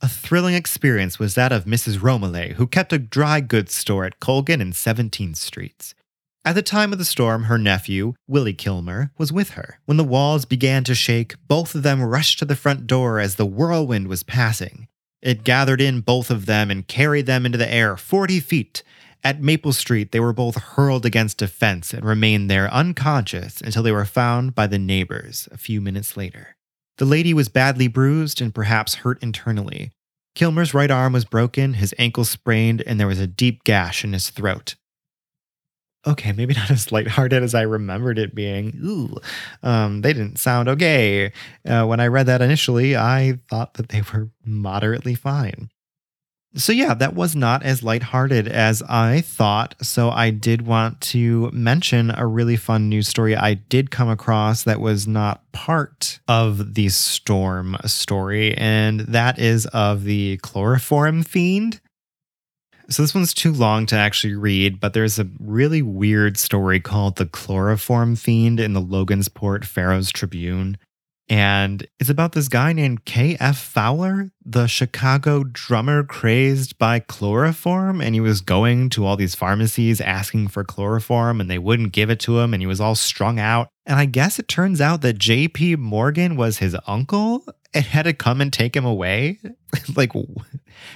A 0.00 0.08
thrilling 0.08 0.56
experience 0.56 1.20
was 1.20 1.36
that 1.36 1.52
of 1.52 1.64
Mrs. 1.64 2.02
Romilly, 2.02 2.54
who 2.54 2.66
kept 2.66 2.92
a 2.92 2.98
dry 2.98 3.40
goods 3.40 3.76
store 3.76 4.04
at 4.04 4.18
Colgan 4.18 4.60
and 4.60 4.72
17th 4.72 5.36
Streets. 5.36 5.94
At 6.44 6.56
the 6.56 6.62
time 6.62 6.92
of 6.92 6.98
the 6.98 7.04
storm, 7.04 7.44
her 7.44 7.58
nephew, 7.58 8.14
Willie 8.26 8.52
Kilmer, 8.52 9.12
was 9.16 9.32
with 9.32 9.50
her. 9.50 9.78
When 9.84 9.98
the 9.98 10.02
walls 10.02 10.46
began 10.46 10.82
to 10.82 10.96
shake, 10.96 11.36
both 11.46 11.76
of 11.76 11.84
them 11.84 12.02
rushed 12.02 12.40
to 12.40 12.44
the 12.44 12.56
front 12.56 12.88
door 12.88 13.20
as 13.20 13.36
the 13.36 13.46
whirlwind 13.46 14.08
was 14.08 14.24
passing. 14.24 14.88
It 15.22 15.44
gathered 15.44 15.80
in 15.80 16.00
both 16.00 16.30
of 16.30 16.46
them 16.46 16.70
and 16.70 16.86
carried 16.86 17.26
them 17.26 17.46
into 17.46 17.58
the 17.58 17.72
air 17.72 17.96
40 17.96 18.40
feet, 18.40 18.82
at 19.26 19.42
Maple 19.42 19.72
Street, 19.72 20.12
they 20.12 20.20
were 20.20 20.32
both 20.32 20.54
hurled 20.54 21.04
against 21.04 21.42
a 21.42 21.48
fence 21.48 21.92
and 21.92 22.04
remained 22.04 22.48
there 22.48 22.72
unconscious 22.72 23.60
until 23.60 23.82
they 23.82 23.90
were 23.90 24.04
found 24.04 24.54
by 24.54 24.68
the 24.68 24.78
neighbors 24.78 25.48
a 25.50 25.58
few 25.58 25.80
minutes 25.80 26.16
later. 26.16 26.54
The 26.98 27.06
lady 27.06 27.34
was 27.34 27.48
badly 27.48 27.88
bruised 27.88 28.40
and 28.40 28.54
perhaps 28.54 28.94
hurt 29.02 29.20
internally. 29.20 29.90
Kilmer's 30.36 30.72
right 30.72 30.92
arm 30.92 31.12
was 31.12 31.24
broken, 31.24 31.74
his 31.74 31.92
ankle 31.98 32.24
sprained, 32.24 32.82
and 32.82 33.00
there 33.00 33.08
was 33.08 33.18
a 33.18 33.26
deep 33.26 33.64
gash 33.64 34.04
in 34.04 34.12
his 34.12 34.30
throat. 34.30 34.76
Okay, 36.06 36.32
maybe 36.32 36.54
not 36.54 36.70
as 36.70 36.92
lighthearted 36.92 37.42
as 37.42 37.54
I 37.54 37.62
remembered 37.62 38.18
it 38.18 38.34
being. 38.34 38.78
Ooh, 38.84 39.16
um, 39.62 40.02
they 40.02 40.12
didn't 40.12 40.38
sound 40.38 40.68
okay. 40.68 41.32
Uh, 41.66 41.84
when 41.84 42.00
I 42.00 42.06
read 42.06 42.26
that 42.26 42.42
initially, 42.42 42.96
I 42.96 43.40
thought 43.50 43.74
that 43.74 43.88
they 43.88 44.02
were 44.12 44.30
moderately 44.44 45.14
fine. 45.14 45.70
So, 46.54 46.72
yeah, 46.72 46.94
that 46.94 47.14
was 47.14 47.36
not 47.36 47.64
as 47.64 47.82
lighthearted 47.82 48.48
as 48.48 48.82
I 48.88 49.20
thought. 49.20 49.74
So, 49.82 50.08
I 50.10 50.30
did 50.30 50.62
want 50.62 51.02
to 51.02 51.50
mention 51.50 52.10
a 52.16 52.26
really 52.26 52.56
fun 52.56 52.88
news 52.88 53.08
story 53.08 53.36
I 53.36 53.54
did 53.54 53.90
come 53.90 54.08
across 54.08 54.62
that 54.62 54.80
was 54.80 55.06
not 55.06 55.42
part 55.52 56.18
of 56.28 56.74
the 56.74 56.88
storm 56.88 57.76
story, 57.84 58.56
and 58.56 59.00
that 59.00 59.38
is 59.38 59.66
of 59.66 60.04
the 60.04 60.38
chloroform 60.38 61.24
fiend. 61.24 61.80
So, 62.88 63.02
this 63.02 63.14
one's 63.14 63.34
too 63.34 63.52
long 63.52 63.86
to 63.86 63.96
actually 63.96 64.34
read, 64.34 64.78
but 64.78 64.92
there's 64.92 65.18
a 65.18 65.28
really 65.40 65.82
weird 65.82 66.36
story 66.36 66.78
called 66.78 67.16
The 67.16 67.26
Chloroform 67.26 68.16
Fiend 68.16 68.60
in 68.60 68.74
the 68.74 68.82
Logansport 68.82 69.64
Pharos 69.64 70.10
Tribune. 70.10 70.78
And 71.28 71.84
it's 71.98 72.10
about 72.10 72.32
this 72.32 72.48
guy 72.48 72.72
named 72.72 73.04
K.F. 73.04 73.58
Fowler, 73.58 74.30
the 74.44 74.68
Chicago 74.68 75.42
drummer 75.42 76.04
crazed 76.04 76.78
by 76.78 77.00
chloroform. 77.00 78.00
And 78.00 78.14
he 78.14 78.20
was 78.20 78.40
going 78.40 78.90
to 78.90 79.04
all 79.04 79.16
these 79.16 79.34
pharmacies 79.34 80.00
asking 80.00 80.48
for 80.48 80.62
chloroform 80.62 81.40
and 81.40 81.50
they 81.50 81.58
wouldn't 81.58 81.92
give 81.92 82.10
it 82.10 82.20
to 82.20 82.38
him. 82.38 82.54
And 82.54 82.62
he 82.62 82.66
was 82.68 82.80
all 82.80 82.94
strung 82.94 83.40
out. 83.40 83.68
And 83.84 83.98
I 83.98 84.04
guess 84.04 84.38
it 84.38 84.46
turns 84.46 84.80
out 84.80 85.00
that 85.02 85.18
J.P. 85.18 85.76
Morgan 85.76 86.36
was 86.36 86.58
his 86.58 86.76
uncle 86.86 87.44
and 87.76 87.84
had 87.84 88.04
to 88.04 88.12
come 88.12 88.40
and 88.40 88.52
take 88.52 88.74
him 88.74 88.84
away. 88.84 89.38
like, 89.96 90.12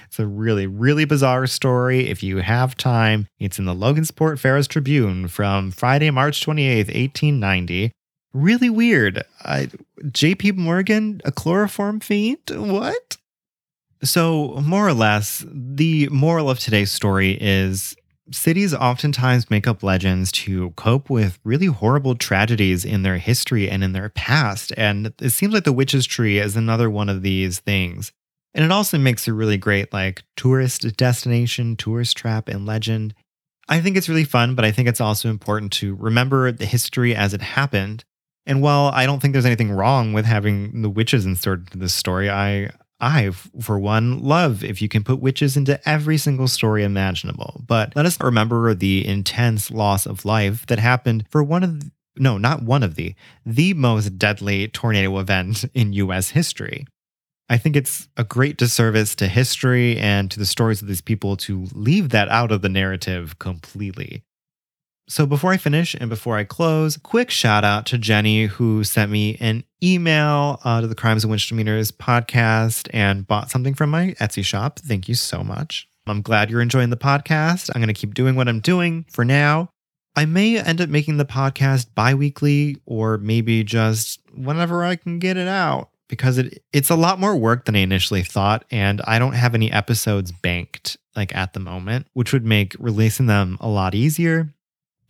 it's 0.07 0.19
a 0.19 0.27
really, 0.27 0.67
really 0.67 1.05
bizarre 1.05 1.47
story. 1.47 2.09
If 2.09 2.23
you 2.23 2.37
have 2.37 2.75
time, 2.75 3.27
it's 3.39 3.59
in 3.59 3.65
the 3.65 3.75
Logansport 3.75 4.39
Pharos 4.39 4.67
Tribune 4.67 5.27
from 5.27 5.71
Friday, 5.71 6.09
March 6.11 6.45
28th, 6.45 6.87
1890 6.87 7.91
really 8.33 8.69
weird. 8.69 9.23
I, 9.43 9.69
JP 10.05 10.57
Morgan, 10.57 11.21
a 11.25 11.31
chloroform 11.31 11.99
fiend? 11.99 12.39
What? 12.49 13.17
So, 14.03 14.59
more 14.63 14.87
or 14.87 14.93
less, 14.93 15.45
the 15.47 16.07
moral 16.09 16.49
of 16.49 16.59
today's 16.59 16.91
story 16.91 17.37
is 17.39 17.95
cities 18.31 18.73
oftentimes 18.73 19.49
make 19.49 19.67
up 19.67 19.83
legends 19.83 20.31
to 20.31 20.71
cope 20.71 21.09
with 21.09 21.39
really 21.43 21.67
horrible 21.67 22.15
tragedies 22.15 22.85
in 22.85 23.03
their 23.03 23.17
history 23.17 23.69
and 23.69 23.83
in 23.83 23.93
their 23.93 24.09
past. 24.09 24.73
And 24.77 25.13
it 25.19 25.31
seems 25.31 25.53
like 25.53 25.63
the 25.63 25.73
Witch's 25.73 26.05
Tree 26.05 26.39
is 26.39 26.55
another 26.55 26.89
one 26.89 27.09
of 27.09 27.21
these 27.21 27.59
things. 27.59 28.11
And 28.53 28.65
it 28.65 28.71
also 28.71 28.97
makes 28.97 29.27
a 29.27 29.33
really 29.33 29.57
great, 29.57 29.93
like, 29.93 30.23
tourist 30.35 30.97
destination, 30.97 31.75
tourist 31.75 32.17
trap, 32.17 32.49
and 32.49 32.65
legend. 32.65 33.13
I 33.69 33.79
think 33.79 33.95
it's 33.95 34.09
really 34.09 34.25
fun, 34.25 34.55
but 34.55 34.65
I 34.65 34.71
think 34.71 34.89
it's 34.89 34.99
also 34.99 35.29
important 35.29 35.71
to 35.73 35.95
remember 35.95 36.51
the 36.51 36.65
history 36.65 37.15
as 37.15 37.33
it 37.33 37.41
happened 37.41 38.03
and 38.45 38.61
while 38.61 38.91
I 38.93 39.05
don't 39.05 39.19
think 39.19 39.33
there's 39.33 39.45
anything 39.45 39.71
wrong 39.71 40.13
with 40.13 40.25
having 40.25 40.81
the 40.81 40.89
witches 40.89 41.25
inserted 41.25 41.67
into 41.67 41.77
this 41.77 41.93
story, 41.93 42.29
I 42.29 42.71
I, 43.01 43.31
for 43.31 43.79
one, 43.79 44.21
love 44.21 44.63
if 44.63 44.81
you 44.81 44.87
can 44.87 45.03
put 45.03 45.19
witches 45.19 45.57
into 45.57 45.89
every 45.89 46.17
single 46.17 46.47
story 46.47 46.83
imaginable. 46.83 47.63
But 47.65 47.95
let 47.95 48.05
us 48.05 48.21
remember 48.21 48.73
the 48.73 49.05
intense 49.05 49.71
loss 49.71 50.05
of 50.05 50.23
life 50.23 50.67
that 50.67 50.79
happened 50.79 51.25
for 51.29 51.43
one 51.43 51.63
of, 51.63 51.79
the, 51.79 51.91
no, 52.15 52.37
not 52.37 52.61
one 52.61 52.83
of 52.83 52.95
the, 52.95 53.15
the 53.45 53.73
most 53.73 54.19
deadly 54.19 54.67
tornado 54.67 55.17
event 55.17 55.65
in 55.73 55.93
US 55.93 56.29
history. 56.29 56.85
I 57.49 57.57
think 57.57 57.75
it's 57.75 58.07
a 58.15 58.23
great 58.23 58.55
disservice 58.55 59.13
to 59.15 59.27
history 59.27 59.97
and 59.97 60.31
to 60.31 60.39
the 60.39 60.45
stories 60.45 60.81
of 60.81 60.87
these 60.87 61.01
people 61.01 61.35
to 61.37 61.67
leave 61.73 62.09
that 62.09 62.29
out 62.29 62.51
of 62.51 62.61
the 62.61 62.69
narrative 62.69 63.39
completely. 63.39 64.23
So 65.07 65.25
before 65.25 65.51
I 65.51 65.57
finish 65.57 65.93
and 65.93 66.09
before 66.09 66.37
I 66.37 66.45
close, 66.45 66.95
quick 66.95 67.29
shout 67.29 67.65
out 67.65 67.85
to 67.87 67.97
Jenny 67.97 68.45
who 68.45 68.83
sent 68.83 69.11
me 69.11 69.35
an 69.41 69.63
email 69.83 70.61
uh, 70.63 70.79
to 70.79 70.87
the 70.87 70.95
Crimes 70.95 71.23
and 71.23 71.31
Witch 71.31 71.49
Demeanors 71.49 71.91
podcast 71.91 72.87
and 72.93 73.27
bought 73.27 73.51
something 73.51 73.73
from 73.73 73.89
my 73.89 74.13
Etsy 74.21 74.43
shop. 74.45 74.79
Thank 74.79 75.09
you 75.09 75.15
so 75.15 75.43
much. 75.43 75.87
I'm 76.07 76.21
glad 76.21 76.49
you're 76.49 76.61
enjoying 76.61 76.91
the 76.91 76.97
podcast. 76.97 77.69
I'm 77.73 77.81
going 77.81 77.93
to 77.93 77.99
keep 77.99 78.13
doing 78.13 78.35
what 78.35 78.47
I'm 78.47 78.61
doing 78.61 79.05
for 79.09 79.25
now. 79.25 79.69
I 80.15 80.25
may 80.25 80.57
end 80.57 80.81
up 80.81 80.89
making 80.89 81.17
the 81.17 81.25
podcast 81.25 81.87
bi-weekly 81.95 82.77
or 82.85 83.17
maybe 83.17 83.63
just 83.63 84.19
whenever 84.33 84.83
I 84.83 84.95
can 84.95 85.19
get 85.19 85.37
it 85.37 85.47
out 85.47 85.89
because 86.09 86.37
it 86.37 86.63
it's 86.73 86.89
a 86.89 86.95
lot 86.95 87.19
more 87.19 87.35
work 87.35 87.65
than 87.65 87.75
I 87.75 87.79
initially 87.79 88.23
thought 88.23 88.65
and 88.71 89.01
I 89.05 89.19
don't 89.19 89.33
have 89.33 89.55
any 89.55 89.71
episodes 89.71 90.31
banked 90.31 90.97
like 91.15 91.35
at 91.35 91.53
the 91.53 91.59
moment, 91.59 92.07
which 92.13 92.33
would 92.33 92.45
make 92.45 92.75
releasing 92.79 93.27
them 93.27 93.57
a 93.61 93.69
lot 93.69 93.95
easier 93.95 94.53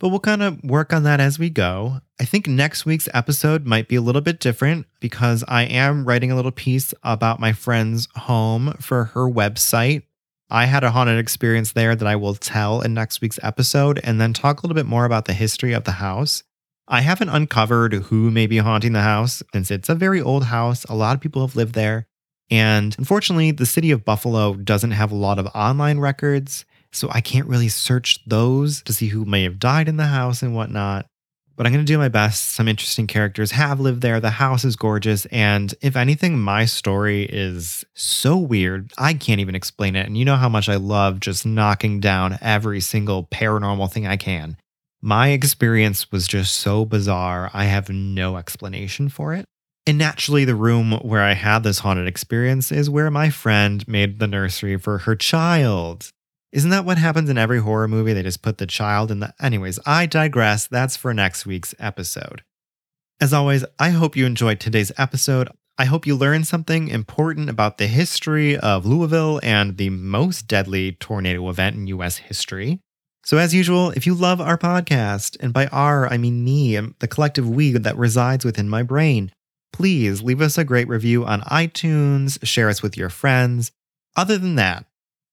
but 0.01 0.09
we'll 0.09 0.19
kind 0.19 0.41
of 0.41 0.63
work 0.63 0.91
on 0.91 1.03
that 1.03 1.19
as 1.19 1.37
we 1.37 1.51
go. 1.51 2.01
I 2.19 2.25
think 2.25 2.47
next 2.47 2.87
week's 2.87 3.07
episode 3.13 3.67
might 3.67 3.87
be 3.87 3.95
a 3.95 4.01
little 4.01 4.19
bit 4.19 4.39
different 4.39 4.87
because 4.99 5.43
I 5.47 5.65
am 5.65 6.05
writing 6.05 6.31
a 6.31 6.35
little 6.35 6.51
piece 6.51 6.91
about 7.03 7.39
my 7.39 7.53
friend's 7.53 8.07
home 8.15 8.73
for 8.79 9.05
her 9.05 9.29
website. 9.29 10.01
I 10.49 10.65
had 10.65 10.83
a 10.83 10.89
haunted 10.89 11.19
experience 11.19 11.73
there 11.73 11.95
that 11.95 12.07
I 12.07 12.15
will 12.15 12.33
tell 12.33 12.81
in 12.81 12.95
next 12.95 13.21
week's 13.21 13.39
episode 13.43 13.99
and 14.03 14.19
then 14.19 14.33
talk 14.33 14.59
a 14.59 14.65
little 14.65 14.75
bit 14.75 14.87
more 14.87 15.05
about 15.05 15.25
the 15.25 15.33
history 15.33 15.71
of 15.71 15.83
the 15.83 15.91
house. 15.91 16.41
I 16.87 17.01
haven't 17.01 17.29
uncovered 17.29 17.93
who 17.93 18.31
may 18.31 18.47
be 18.47 18.57
haunting 18.57 18.93
the 18.93 19.01
house 19.01 19.43
since 19.53 19.69
it's 19.69 19.87
a 19.87 19.93
very 19.93 20.19
old 20.19 20.45
house. 20.45 20.83
A 20.85 20.95
lot 20.95 21.13
of 21.13 21.21
people 21.21 21.45
have 21.45 21.55
lived 21.55 21.75
there. 21.75 22.07
And 22.49 22.95
unfortunately, 22.97 23.51
the 23.51 23.67
city 23.67 23.91
of 23.91 24.03
Buffalo 24.03 24.55
doesn't 24.55 24.91
have 24.91 25.11
a 25.11 25.15
lot 25.15 25.37
of 25.37 25.47
online 25.53 25.99
records 25.99 26.65
So 26.93 27.09
I 27.11 27.21
can't 27.21 27.47
really 27.47 27.69
search 27.69 28.19
those 28.25 28.81
to 28.83 28.93
see 28.93 29.07
who 29.07 29.25
may 29.25 29.43
have 29.43 29.59
died 29.59 29.87
in 29.87 29.97
the 29.97 30.07
house 30.07 30.41
and 30.41 30.55
whatnot. 30.55 31.05
But 31.55 31.67
I'm 31.67 31.73
going 31.73 31.85
to 31.85 31.93
do 31.93 31.97
my 31.97 32.07
best. 32.07 32.53
Some 32.53 32.67
interesting 32.67 33.07
characters 33.07 33.51
have 33.51 33.79
lived 33.79 34.01
there. 34.01 34.19
The 34.19 34.31
house 34.31 34.65
is 34.65 34.75
gorgeous. 34.75 35.25
And 35.27 35.73
if 35.81 35.95
anything, 35.95 36.39
my 36.39 36.65
story 36.65 37.25
is 37.25 37.85
so 37.93 38.37
weird, 38.37 38.91
I 38.97 39.13
can't 39.13 39.41
even 39.41 39.53
explain 39.53 39.95
it. 39.95 40.07
And 40.07 40.17
you 40.17 40.25
know 40.25 40.37
how 40.37 40.49
much 40.49 40.69
I 40.69 40.77
love 40.77 41.19
just 41.19 41.45
knocking 41.45 41.99
down 41.99 42.39
every 42.41 42.79
single 42.79 43.25
paranormal 43.25 43.91
thing 43.91 44.07
I 44.07 44.17
can. 44.17 44.57
My 45.01 45.29
experience 45.29 46.11
was 46.11 46.27
just 46.27 46.55
so 46.55 46.85
bizarre, 46.85 47.49
I 47.53 47.65
have 47.65 47.89
no 47.89 48.37
explanation 48.37 49.09
for 49.09 49.33
it. 49.33 49.45
And 49.87 49.97
naturally, 49.97 50.45
the 50.45 50.55
room 50.55 50.93
where 51.01 51.23
I 51.23 51.33
had 51.33 51.63
this 51.63 51.79
haunted 51.79 52.07
experience 52.07 52.71
is 52.71 52.89
where 52.89 53.09
my 53.09 53.29
friend 53.29 53.87
made 53.87 54.19
the 54.19 54.27
nursery 54.27 54.77
for 54.77 54.99
her 54.99 55.15
child. 55.15 56.09
Isn't 56.51 56.71
that 56.71 56.83
what 56.83 56.97
happens 56.97 57.29
in 57.29 57.37
every 57.37 57.59
horror 57.59 57.87
movie? 57.87 58.11
They 58.11 58.23
just 58.23 58.41
put 58.41 58.57
the 58.57 58.67
child 58.67 59.09
in 59.09 59.21
the. 59.21 59.33
Anyways, 59.41 59.79
I 59.85 60.05
digress. 60.05 60.67
That's 60.67 60.97
for 60.97 61.13
next 61.13 61.45
week's 61.45 61.73
episode. 61.79 62.43
As 63.21 63.33
always, 63.33 63.63
I 63.79 63.91
hope 63.91 64.17
you 64.17 64.25
enjoyed 64.25 64.59
today's 64.59 64.91
episode. 64.97 65.49
I 65.77 65.85
hope 65.85 66.05
you 66.05 66.15
learned 66.15 66.47
something 66.47 66.89
important 66.89 67.49
about 67.49 67.77
the 67.77 67.87
history 67.87 68.57
of 68.57 68.85
Louisville 68.85 69.39
and 69.41 69.77
the 69.77 69.89
most 69.89 70.47
deadly 70.47 70.91
tornado 70.93 71.47
event 71.49 71.77
in 71.77 71.87
US 71.87 72.17
history. 72.17 72.79
So, 73.23 73.37
as 73.37 73.53
usual, 73.53 73.91
if 73.91 74.05
you 74.05 74.13
love 74.13 74.41
our 74.41 74.57
podcast, 74.57 75.37
and 75.39 75.53
by 75.53 75.67
our, 75.67 76.07
I 76.07 76.17
mean 76.17 76.43
me, 76.43 76.75
and 76.75 76.95
the 76.99 77.07
collective 77.07 77.49
we 77.49 77.71
that 77.73 77.97
resides 77.97 78.43
within 78.43 78.67
my 78.67 78.83
brain, 78.83 79.31
please 79.71 80.21
leave 80.21 80.41
us 80.41 80.57
a 80.57 80.65
great 80.65 80.87
review 80.87 81.25
on 81.25 81.41
iTunes, 81.41 82.43
share 82.45 82.67
us 82.67 82.81
with 82.81 82.97
your 82.97 83.09
friends. 83.09 83.71
Other 84.17 84.37
than 84.37 84.55
that, 84.55 84.85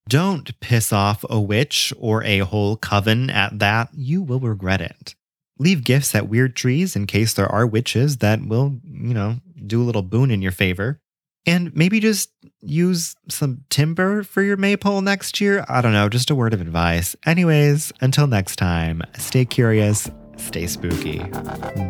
don't 0.09 0.59
piss 0.59 0.91
off 0.91 1.23
a 1.29 1.39
witch 1.39 1.93
or 1.97 2.23
a 2.23 2.39
whole 2.39 2.75
coven 2.75 3.29
at 3.29 3.59
that. 3.59 3.89
You 3.93 4.23
will 4.23 4.39
regret 4.39 4.81
it. 4.81 5.15
Leave 5.59 5.83
gifts 5.83 6.15
at 6.15 6.27
weird 6.27 6.55
trees 6.55 6.95
in 6.95 7.05
case 7.05 7.33
there 7.33 7.47
are 7.47 7.67
witches 7.67 8.17
that 8.17 8.43
will, 8.45 8.79
you 8.83 9.13
know, 9.13 9.37
do 9.67 9.81
a 9.81 9.85
little 9.85 10.01
boon 10.01 10.31
in 10.31 10.41
your 10.41 10.51
favor. 10.51 10.99
And 11.45 11.75
maybe 11.75 11.99
just 11.99 12.31
use 12.59 13.15
some 13.29 13.63
timber 13.69 14.23
for 14.23 14.41
your 14.41 14.57
maypole 14.57 15.01
next 15.01 15.39
year. 15.39 15.65
I 15.69 15.81
don't 15.81 15.93
know, 15.93 16.09
just 16.09 16.29
a 16.29 16.35
word 16.35 16.53
of 16.53 16.61
advice. 16.61 17.15
Anyways, 17.25 17.93
until 18.01 18.27
next 18.27 18.55
time, 18.57 19.01
stay 19.17 19.45
curious, 19.45 20.09
stay 20.37 20.67
spooky. 20.67 21.19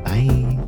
Bye. 0.03 0.59